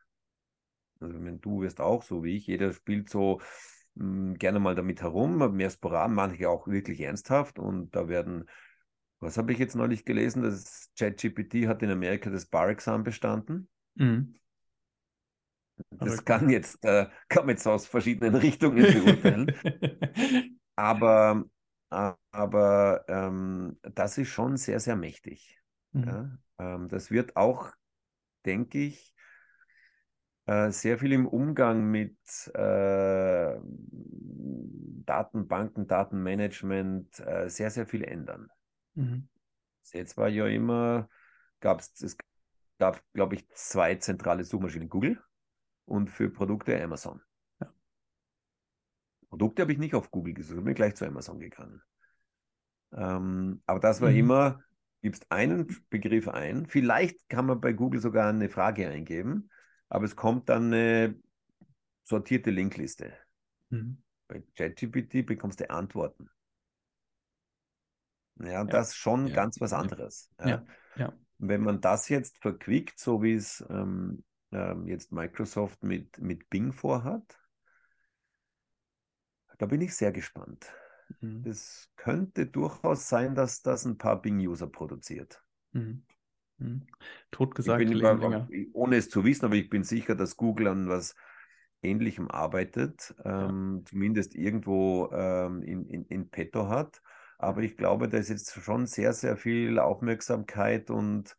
[1.00, 3.40] Also, wenn du wirst auch so wie ich, jeder spielt so
[3.94, 8.48] mh, hm, gerne mal damit herum, mehr sporadisch, manche auch wirklich ernsthaft und da werden,
[9.20, 13.68] was habe ich jetzt neulich gelesen, das ChatGPT hat in Amerika das Bar-Examen bestanden.
[13.94, 14.34] Mhm.
[15.90, 19.52] Das kann jetzt, äh, kann man jetzt aus verschiedenen Richtungen beurteilen.
[20.76, 21.44] aber
[21.88, 25.60] aber ähm, das ist schon sehr, sehr mächtig.
[25.92, 26.04] Mhm.
[26.04, 26.38] Ja?
[26.58, 27.72] Ähm, das wird auch,
[28.44, 29.14] denke ich,
[30.46, 32.16] äh, sehr viel im Umgang mit
[32.54, 33.56] äh,
[35.04, 38.50] Datenbanken, Datenmanagement äh, sehr, sehr viel ändern.
[38.94, 39.28] Mhm.
[39.92, 41.08] Jetzt war ja immer,
[41.60, 42.16] gab es, es
[42.78, 45.22] gab, glaube ich, zwei zentrale Suchmaschinen, Google
[45.86, 47.22] und für Produkte Amazon.
[47.60, 47.72] Ja.
[49.28, 51.80] Produkte habe ich nicht auf Google gesucht, bin gleich zu Amazon gegangen.
[52.92, 54.16] Ähm, aber das war mhm.
[54.16, 54.62] immer,
[55.02, 59.50] gibst einen Begriff ein, vielleicht kann man bei Google sogar eine Frage eingeben,
[59.88, 61.18] aber es kommt dann eine
[62.02, 63.12] sortierte Linkliste.
[63.70, 64.02] Mhm.
[64.28, 66.28] Bei ChatGPT bekommst du Antworten.
[68.40, 68.78] Ja, und ja.
[68.78, 69.34] das ist schon ja.
[69.34, 70.30] ganz was anderes.
[70.44, 70.64] Ja.
[70.96, 71.12] ja.
[71.38, 76.72] Wenn man das jetzt verquickt, so wie es ähm, ähm, jetzt Microsoft mit, mit Bing
[76.72, 77.38] vorhat,
[79.58, 80.72] da bin ich sehr gespannt.
[81.20, 81.44] Mhm.
[81.46, 85.42] Es könnte durchaus sein, dass das ein paar Bing-User produziert.
[85.72, 86.04] Mhm.
[86.58, 86.86] Hm.
[87.30, 91.14] Totgesagt, immer, ohne es zu wissen, aber ich bin sicher, dass Google an was
[91.82, 93.84] Ähnlichem arbeitet, ähm, ja.
[93.84, 97.02] zumindest irgendwo ähm, in, in, in petto hat.
[97.38, 101.36] Aber ich glaube, da ist jetzt schon sehr, sehr viel Aufmerksamkeit und,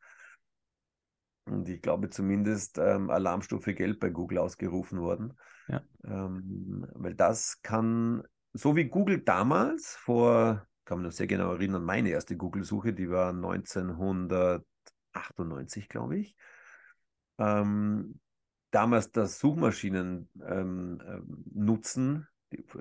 [1.48, 5.34] und ich glaube zumindest ähm, Alarmstufe Gelb bei Google ausgerufen worden.
[5.68, 5.82] Ja.
[6.04, 8.24] Ähm, weil das kann,
[8.54, 13.10] so wie Google damals, vor, kann man noch sehr genau erinnern, meine erste Google-Suche, die
[13.10, 16.36] war 1998, glaube ich.
[17.38, 18.20] Ähm,
[18.72, 22.28] damals das Suchmaschinen ähm, ähm, nutzen,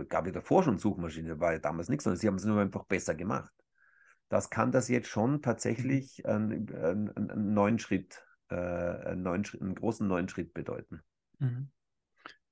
[0.08, 2.84] gab ja davor schon Suchmaschine, war ja damals nichts, sondern sie haben es nur einfach
[2.84, 3.52] besser gemacht.
[4.28, 6.30] Das kann das jetzt schon tatsächlich mhm.
[6.30, 11.02] einen, einen, einen neuen Schritt, äh, einen, neuen einen großen neuen Schritt bedeuten.
[11.38, 11.70] Mhm.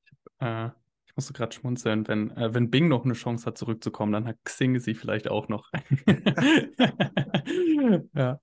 [0.05, 0.71] Ich, äh,
[1.07, 4.37] ich musste gerade schmunzeln, wenn, äh, wenn Bing noch eine Chance hat, zurückzukommen, dann hat
[4.45, 5.71] Xing sie vielleicht auch noch.
[8.15, 8.41] ja.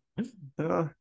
[0.58, 0.92] ja,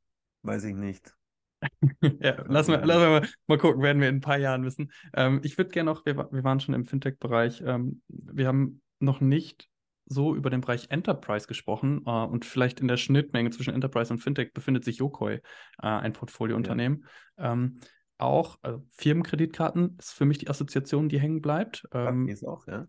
[0.43, 1.15] weiß ich nicht.
[2.21, 4.91] ja, lassen wir, lassen wir mal, mal, gucken, werden wir in ein paar Jahren wissen.
[5.15, 9.21] Ähm, ich würde gerne noch, wir, wir, waren schon im Fintech-Bereich, ähm, wir haben noch
[9.21, 9.70] nicht
[10.11, 14.19] so über den Bereich Enterprise gesprochen äh, und vielleicht in der Schnittmenge zwischen Enterprise und
[14.19, 15.41] Fintech befindet sich Yokoi, äh,
[15.79, 17.07] ein Portfoliounternehmen.
[17.39, 17.53] Ja.
[17.53, 17.79] Ähm,
[18.19, 21.87] auch also Firmenkreditkarten ist für mich die Assoziation, die hängen bleibt.
[21.93, 22.87] Ähm, ist auch, ja.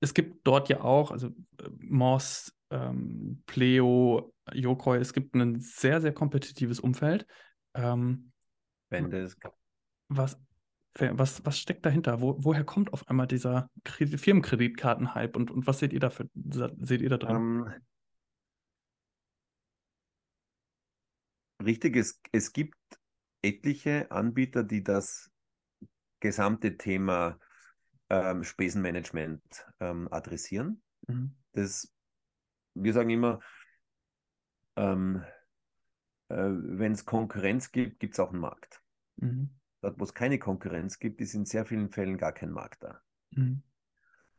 [0.00, 6.00] Es gibt dort ja auch, also äh, Moss, ähm, Pleo, Yokoi, es gibt ein sehr,
[6.00, 7.26] sehr kompetitives Umfeld.
[7.74, 8.30] Ähm,
[8.88, 9.36] Wenn das
[10.08, 10.38] was,
[10.98, 12.20] was, was steckt dahinter?
[12.20, 17.00] Wo, woher kommt auf einmal dieser Firmenkreditkarten-Hype und, und was seht ihr da für, seht
[17.00, 17.36] ihr da drin?
[17.36, 17.82] Um, ähm,
[21.64, 22.76] richtig, es, es gibt
[23.42, 25.30] etliche Anbieter, die das
[26.20, 27.38] gesamte Thema
[28.08, 30.82] ähm, Spesenmanagement ähm, adressieren.
[31.06, 31.36] Mhm.
[31.52, 31.92] Das,
[32.74, 33.40] wir sagen immer,
[34.76, 35.22] ähm,
[36.28, 38.82] äh, wenn es Konkurrenz gibt, gibt es auch einen Markt.
[39.16, 39.55] Mhm.
[39.80, 43.00] Dort, wo es keine Konkurrenz gibt, ist in sehr vielen Fällen gar kein Markt da.
[43.30, 43.62] Mhm.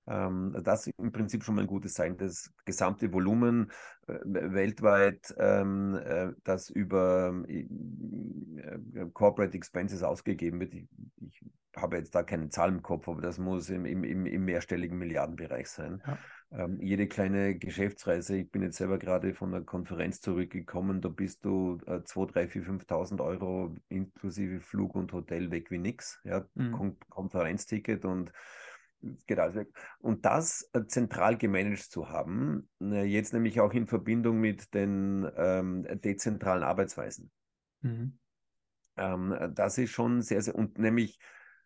[0.07, 2.17] Ähm, das ist im Prinzip schon mal ein gutes Zeichen.
[2.17, 3.71] Das gesamte Volumen
[4.07, 10.87] äh, weltweit, ähm, äh, das über äh, äh, Corporate Expenses ausgegeben wird, ich,
[11.21, 11.41] ich,
[11.75, 15.67] habe jetzt da keine Zahl im Kopf, aber das muss im, im, im mehrstelligen Milliardenbereich
[15.67, 16.01] sein.
[16.07, 16.17] Ja.
[16.49, 21.45] Ähm, jede kleine Geschäftsreise, ich bin jetzt selber gerade von einer Konferenz zurückgekommen, da bist
[21.45, 26.19] du äh, 2, 3, 4, 5.000 Euro inklusive Flug und Hotel weg wie nix.
[26.23, 26.45] Ja?
[26.55, 26.71] Mhm.
[26.71, 28.31] Kon Konferenzticket und
[29.01, 29.69] geht alles weg.
[29.99, 35.29] Und das äh, zentral gemanagt zu haben, äh, jetzt nämlich auch in Verbindung mit den
[35.35, 37.31] ähm, dezentralen Arbeitsweisen.
[37.81, 38.17] Mhm.
[38.97, 41.19] Ähm, das ist schon sehr, sehr, und nämlich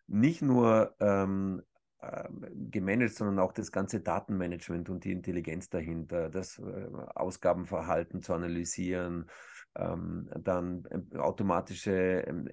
[0.06, 1.62] nicht nur ähm,
[2.02, 8.34] ähm, gemanagt, sondern auch das ganze Datenmanagement und die Intelligenz dahinter, das äh, Ausgabenverhalten zu
[8.34, 9.30] analysieren,
[9.76, 12.48] ähm, dann äh, automatische ähm,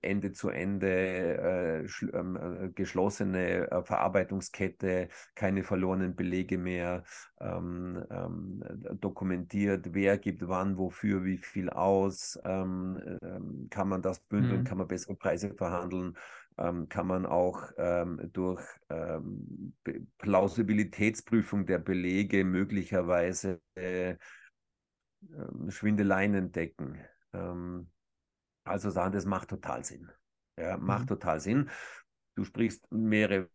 [0.00, 7.04] Ende-zu-Ende äh, äh, geschlossene äh, Verarbeitungskette, keine verlorenen Belege mehr,
[7.40, 8.62] ähm, ähm,
[9.00, 13.18] dokumentiert, wer gibt wann, wofür, wie viel aus, ähm,
[13.70, 14.64] kann man das bündeln, mhm.
[14.64, 16.16] kann man bessere Preise verhandeln
[16.58, 19.74] ähm, kann man auch ähm, durch ähm,
[20.18, 24.16] Plausibilitätsprüfung der Belege möglicherweise äh,
[25.30, 26.98] ähm, Schwindeleien entdecken.
[27.32, 27.90] Ähm,
[28.64, 30.10] also sagen, das macht total Sinn.
[30.58, 31.08] Ja, macht mhm.
[31.08, 31.70] total Sinn.
[32.34, 33.48] Du sprichst mehrere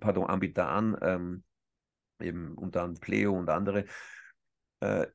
[0.00, 1.44] pardon, Anbieter an, ähm,
[2.20, 3.84] eben unter anderem Pleo und andere.
[4.80, 5.06] Äh,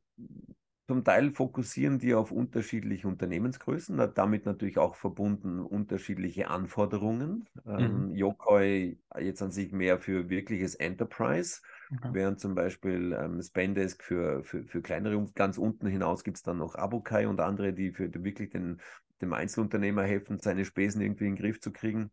[0.88, 7.46] zum Teil fokussieren die auf unterschiedliche Unternehmensgrößen, damit natürlich auch verbunden unterschiedliche Anforderungen.
[7.66, 8.16] Ähm, mhm.
[8.16, 11.62] Yokoi jetzt an sich mehr für wirkliches Enterprise,
[11.92, 12.10] okay.
[12.12, 16.58] während zum Beispiel ähm, Spendesk für, für, für kleinere, ganz unten hinaus gibt es dann
[16.58, 18.82] noch Abokai und andere, die für wirklich den,
[19.22, 22.12] dem Einzelunternehmer helfen, seine Spesen irgendwie in den Griff zu kriegen.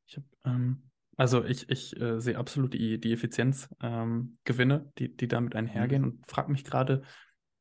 [0.06, 0.82] Ich habe, ähm,
[1.16, 6.08] also ich, ich äh, sehe absolut die, die Effizienzgewinne, ähm, die, die damit einhergehen Mhm.
[6.08, 7.02] und frage mich gerade,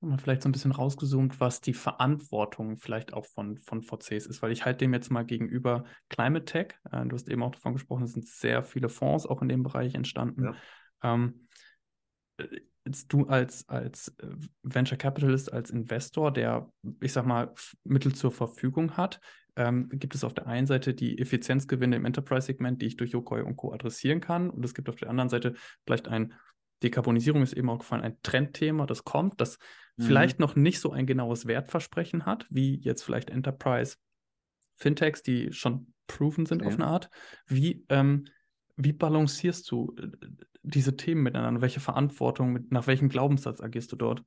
[0.02, 4.42] mal vielleicht so ein bisschen rausgezoomt, was die Verantwortung vielleicht auch von, von VCs ist,
[4.42, 7.72] weil ich halte dem jetzt mal gegenüber Climate Tech, äh, du hast eben auch davon
[7.72, 10.44] gesprochen, es sind sehr viele Fonds auch in dem Bereich entstanden.
[10.44, 10.56] Ja.
[11.14, 11.48] Ähm,
[12.38, 12.48] äh,
[12.86, 14.28] jetzt du als, als äh,
[14.64, 16.72] Venture Capitalist, als Investor, der,
[17.02, 17.54] ich sag mal,
[17.84, 19.20] Mittel zur Verfügung hat,
[19.56, 23.42] ähm, gibt es auf der einen Seite die Effizienzgewinne im Enterprise-Segment, die ich durch Yokoi
[23.42, 23.72] und Co.
[23.72, 24.50] adressieren kann.
[24.50, 25.54] Und es gibt auf der anderen Seite
[25.86, 26.34] vielleicht ein,
[26.82, 29.58] Dekarbonisierung ist eben auch gefallen, ein Trendthema, das kommt, das
[29.96, 30.04] mhm.
[30.04, 33.98] vielleicht noch nicht so ein genaues Wertversprechen hat, wie jetzt vielleicht Enterprise
[34.76, 36.68] Fintechs, die schon proven sind ja.
[36.68, 37.10] auf eine Art.
[37.48, 38.26] Wie, ähm,
[38.76, 40.10] wie balancierst du äh,
[40.64, 41.62] diese Themen miteinander?
[41.62, 44.24] Welche Verantwortung, mit, nach welchem Glaubenssatz agierst du dort?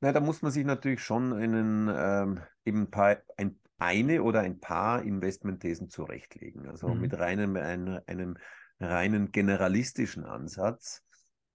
[0.00, 4.40] Na, da muss man sich natürlich schon einen, ähm, eben ein paar, ein, eine oder
[4.40, 6.66] ein paar Investmentthesen zurechtlegen.
[6.68, 7.00] Also mhm.
[7.00, 8.36] mit reinem, ein, einem
[8.80, 11.04] reinen generalistischen Ansatz,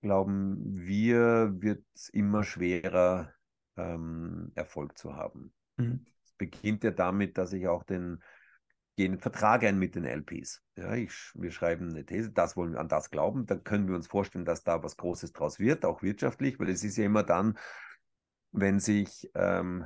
[0.02, 3.34] glauben wir, wird es immer schwerer,
[3.76, 5.54] ähm, Erfolg zu haben.
[5.78, 6.06] Mhm.
[6.24, 8.22] Es beginnt ja damit, dass ich auch den,
[8.98, 10.64] den Vertrag ein mit den LPs.
[10.76, 13.46] Ja, ich, wir schreiben eine These, das wollen wir an das glauben.
[13.46, 16.84] Da können wir uns vorstellen, dass da was Großes draus wird, auch wirtschaftlich, weil es
[16.84, 17.58] ist ja immer dann,
[18.52, 19.86] wenn sich ähm,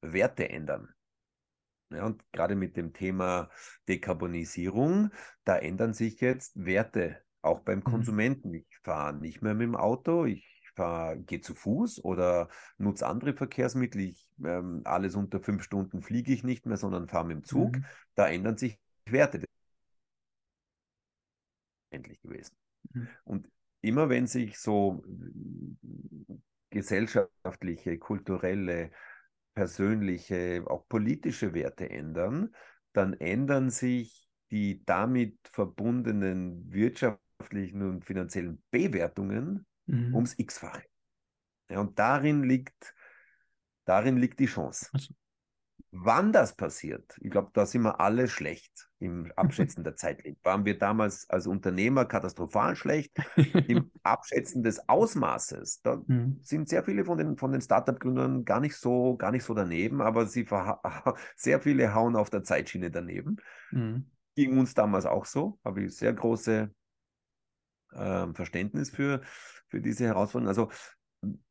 [0.00, 0.88] Werte ändern.
[1.90, 3.50] Ja, und gerade mit dem Thema
[3.88, 5.10] Dekarbonisierung,
[5.44, 7.84] da ändern sich jetzt Werte, auch beim mhm.
[7.84, 8.54] Konsumenten.
[8.54, 10.53] Ich fahre nicht mehr mit dem Auto, ich
[11.26, 12.48] gehe zu Fuß oder
[12.78, 14.02] nutze andere Verkehrsmittel.
[14.02, 17.76] Ich, ähm, alles unter fünf Stunden fliege ich nicht mehr, sondern fahre mit dem Zug.
[17.76, 17.84] Mhm.
[18.14, 19.44] Da ändern sich Werte.
[21.90, 22.56] Endlich gewesen.
[22.92, 23.08] Mhm.
[23.24, 23.48] Und
[23.80, 25.04] immer wenn sich so
[26.70, 28.90] gesellschaftliche, kulturelle,
[29.54, 32.54] persönliche, auch politische Werte ändern,
[32.92, 40.14] dann ändern sich die damit verbundenen wirtschaftlichen und finanziellen Bewertungen mhm.
[40.14, 40.84] ums X-fache.
[41.70, 42.94] Ja, und darin liegt,
[43.84, 44.88] darin liegt die Chance.
[44.92, 45.14] Also.
[45.96, 50.24] Wann das passiert, ich glaube, da sind wir alle schlecht im Abschätzen der Zeit.
[50.42, 53.16] Waren wir damals als Unternehmer katastrophal schlecht
[53.68, 55.82] im Abschätzen des Ausmaßes?
[55.82, 56.40] Da mhm.
[56.42, 60.02] sind sehr viele von den, von den Startup-Gründern gar nicht so, gar nicht so daneben,
[60.02, 60.46] aber sie
[61.36, 63.36] sehr viele hauen auf der Zeitschiene daneben.
[63.70, 64.10] Mhm.
[64.34, 66.74] Ging uns damals auch so, habe ich sehr große
[67.94, 69.20] äh, Verständnis für,
[69.68, 70.48] für diese Herausforderung.
[70.48, 70.70] Also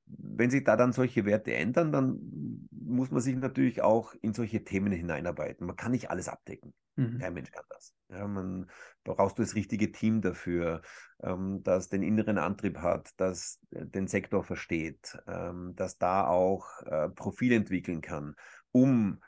[0.06, 4.64] wenn sich da dann solche Werte ändern, dann muss man sich natürlich auch in solche
[4.64, 5.66] Themen hineinarbeiten.
[5.66, 6.74] Man kann nicht alles abdecken.
[6.96, 7.20] Mhm.
[7.20, 7.94] Kein Mensch kann das.
[8.10, 8.70] Ja, man
[9.04, 10.82] brauchst du das richtige Team dafür,
[11.22, 17.10] ähm, das den inneren Antrieb hat, das den Sektor versteht, ähm, das da auch äh,
[17.10, 18.36] Profil entwickeln kann,
[18.72, 19.22] um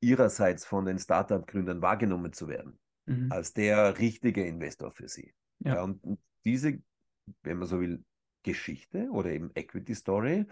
[0.00, 3.32] ihrerseits von den Startup-Gründern wahrgenommen zu werden, mhm.
[3.32, 5.34] als der richtige Investor für sie.
[5.60, 5.76] Ja.
[5.76, 5.82] ja.
[5.82, 6.82] und diese,
[7.42, 8.04] wenn man so will,
[8.46, 10.46] Geschichte oder eben Equity Story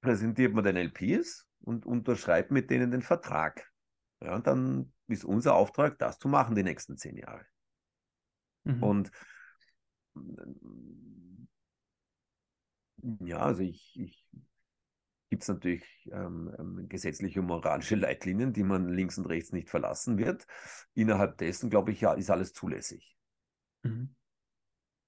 [0.00, 3.68] präsentiert man den LPs und unterschreibt mit denen den Vertrag.
[4.22, 7.44] Ja, und dann ist unser Auftrag, das zu machen die nächsten zehn Jahre.
[8.64, 8.82] Mhm.
[8.82, 9.10] Und
[13.20, 14.26] ja, also ich, ich
[15.28, 19.68] gibt es natürlich ähm, ähm, gesetzliche und moralische Leitlinien, die man links und rechts nicht
[19.68, 20.46] verlassen wird.
[20.94, 23.16] Innerhalb dessen, glaube ich, ja, ist alles zulässig.
[23.82, 24.14] Mhm.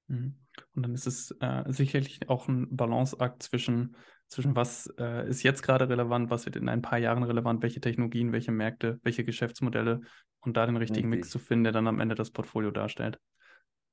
[0.08, 0.34] Mhm.
[0.74, 3.96] Und dann ist es äh, sicherlich auch ein Balanceakt zwischen,
[4.26, 7.80] zwischen was äh, ist jetzt gerade relevant, was wird in ein paar Jahren relevant, welche
[7.80, 10.00] Technologien, welche Märkte, welche Geschäftsmodelle
[10.40, 11.26] und da den richtigen Richtig.
[11.26, 13.20] Mix zu finden, der dann am Ende das Portfolio darstellt.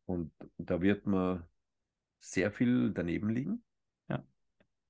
[0.05, 1.43] Und da wird man
[2.19, 3.63] sehr viel daneben liegen.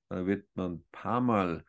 [0.08, 1.64] Da wird man ein paar Mal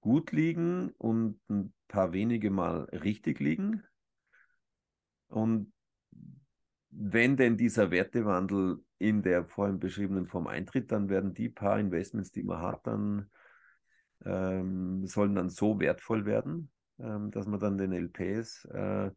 [0.00, 3.82] gut liegen und ein paar wenige Mal richtig liegen.
[5.28, 5.72] Und
[6.90, 12.32] wenn denn dieser Wertewandel in der vorhin beschriebenen Form eintritt, dann werden die paar Investments,
[12.32, 13.30] die man hat, dann
[14.24, 19.10] ähm, sollen dann so wertvoll werden, ähm, dass man dann den LPs äh,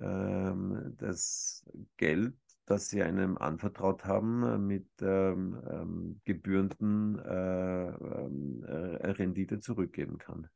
[0.00, 1.64] ähm, das
[1.96, 2.34] Geld,
[2.66, 10.48] das sie einem anvertraut haben, mit ähm, ähm, gebührenden äh, ähm, äh, Rendite zurückgeben kann.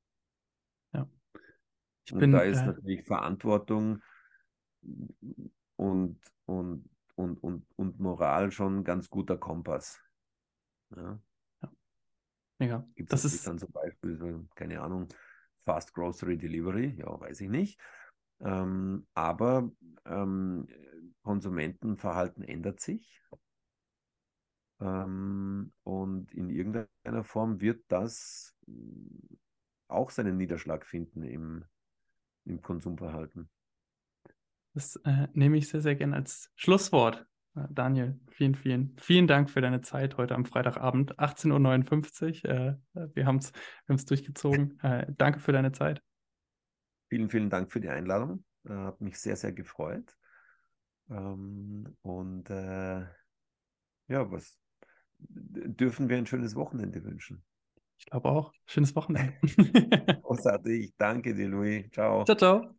[0.92, 1.08] Ja.
[2.04, 2.66] Ich und bin, da ist äh...
[2.66, 4.02] natürlich Verantwortung
[5.76, 10.00] und, und und, und, und Moral schon ein ganz guter Kompass.
[10.94, 11.18] Ja.
[12.58, 15.08] Ja, Gibt das ist, dann zum Beispiel, keine Ahnung,
[15.58, 16.94] Fast Grocery Delivery?
[16.98, 17.78] Ja, weiß ich nicht.
[18.40, 19.70] Ähm, aber
[20.06, 20.66] ähm,
[21.26, 23.20] Konsumentenverhalten ändert sich.
[24.80, 28.72] Ähm, und in irgendeiner Form wird das äh,
[29.88, 31.64] auch seinen Niederschlag finden im,
[32.44, 33.50] im Konsumverhalten.
[34.74, 37.26] das äh, nehme ich sehr, sehr gerne als Schlusswort.
[37.56, 42.78] Äh, Daniel, vielen, vielen, vielen Dank für deine Zeit heute am Freitagabend, 18.59 Uhr.
[42.94, 43.52] Äh, wir haben es
[43.88, 44.78] wir durchgezogen.
[44.80, 46.00] Äh, danke für deine Zeit.
[47.08, 48.44] Vielen, vielen Dank für die Einladung.
[48.68, 50.16] Hat mich sehr, sehr gefreut.
[51.10, 53.00] Ähm, und äh,
[54.08, 54.58] ja, was
[55.18, 57.42] dürfen wir ein schönes Wochenende wünschen?
[57.98, 58.52] Ich glaube auch.
[58.66, 59.34] Schönes Wochenende.
[60.22, 60.92] Großartig.
[60.98, 61.90] Danke dir, Louis.
[61.92, 62.24] Ciao.
[62.24, 62.76] ciao, ciao.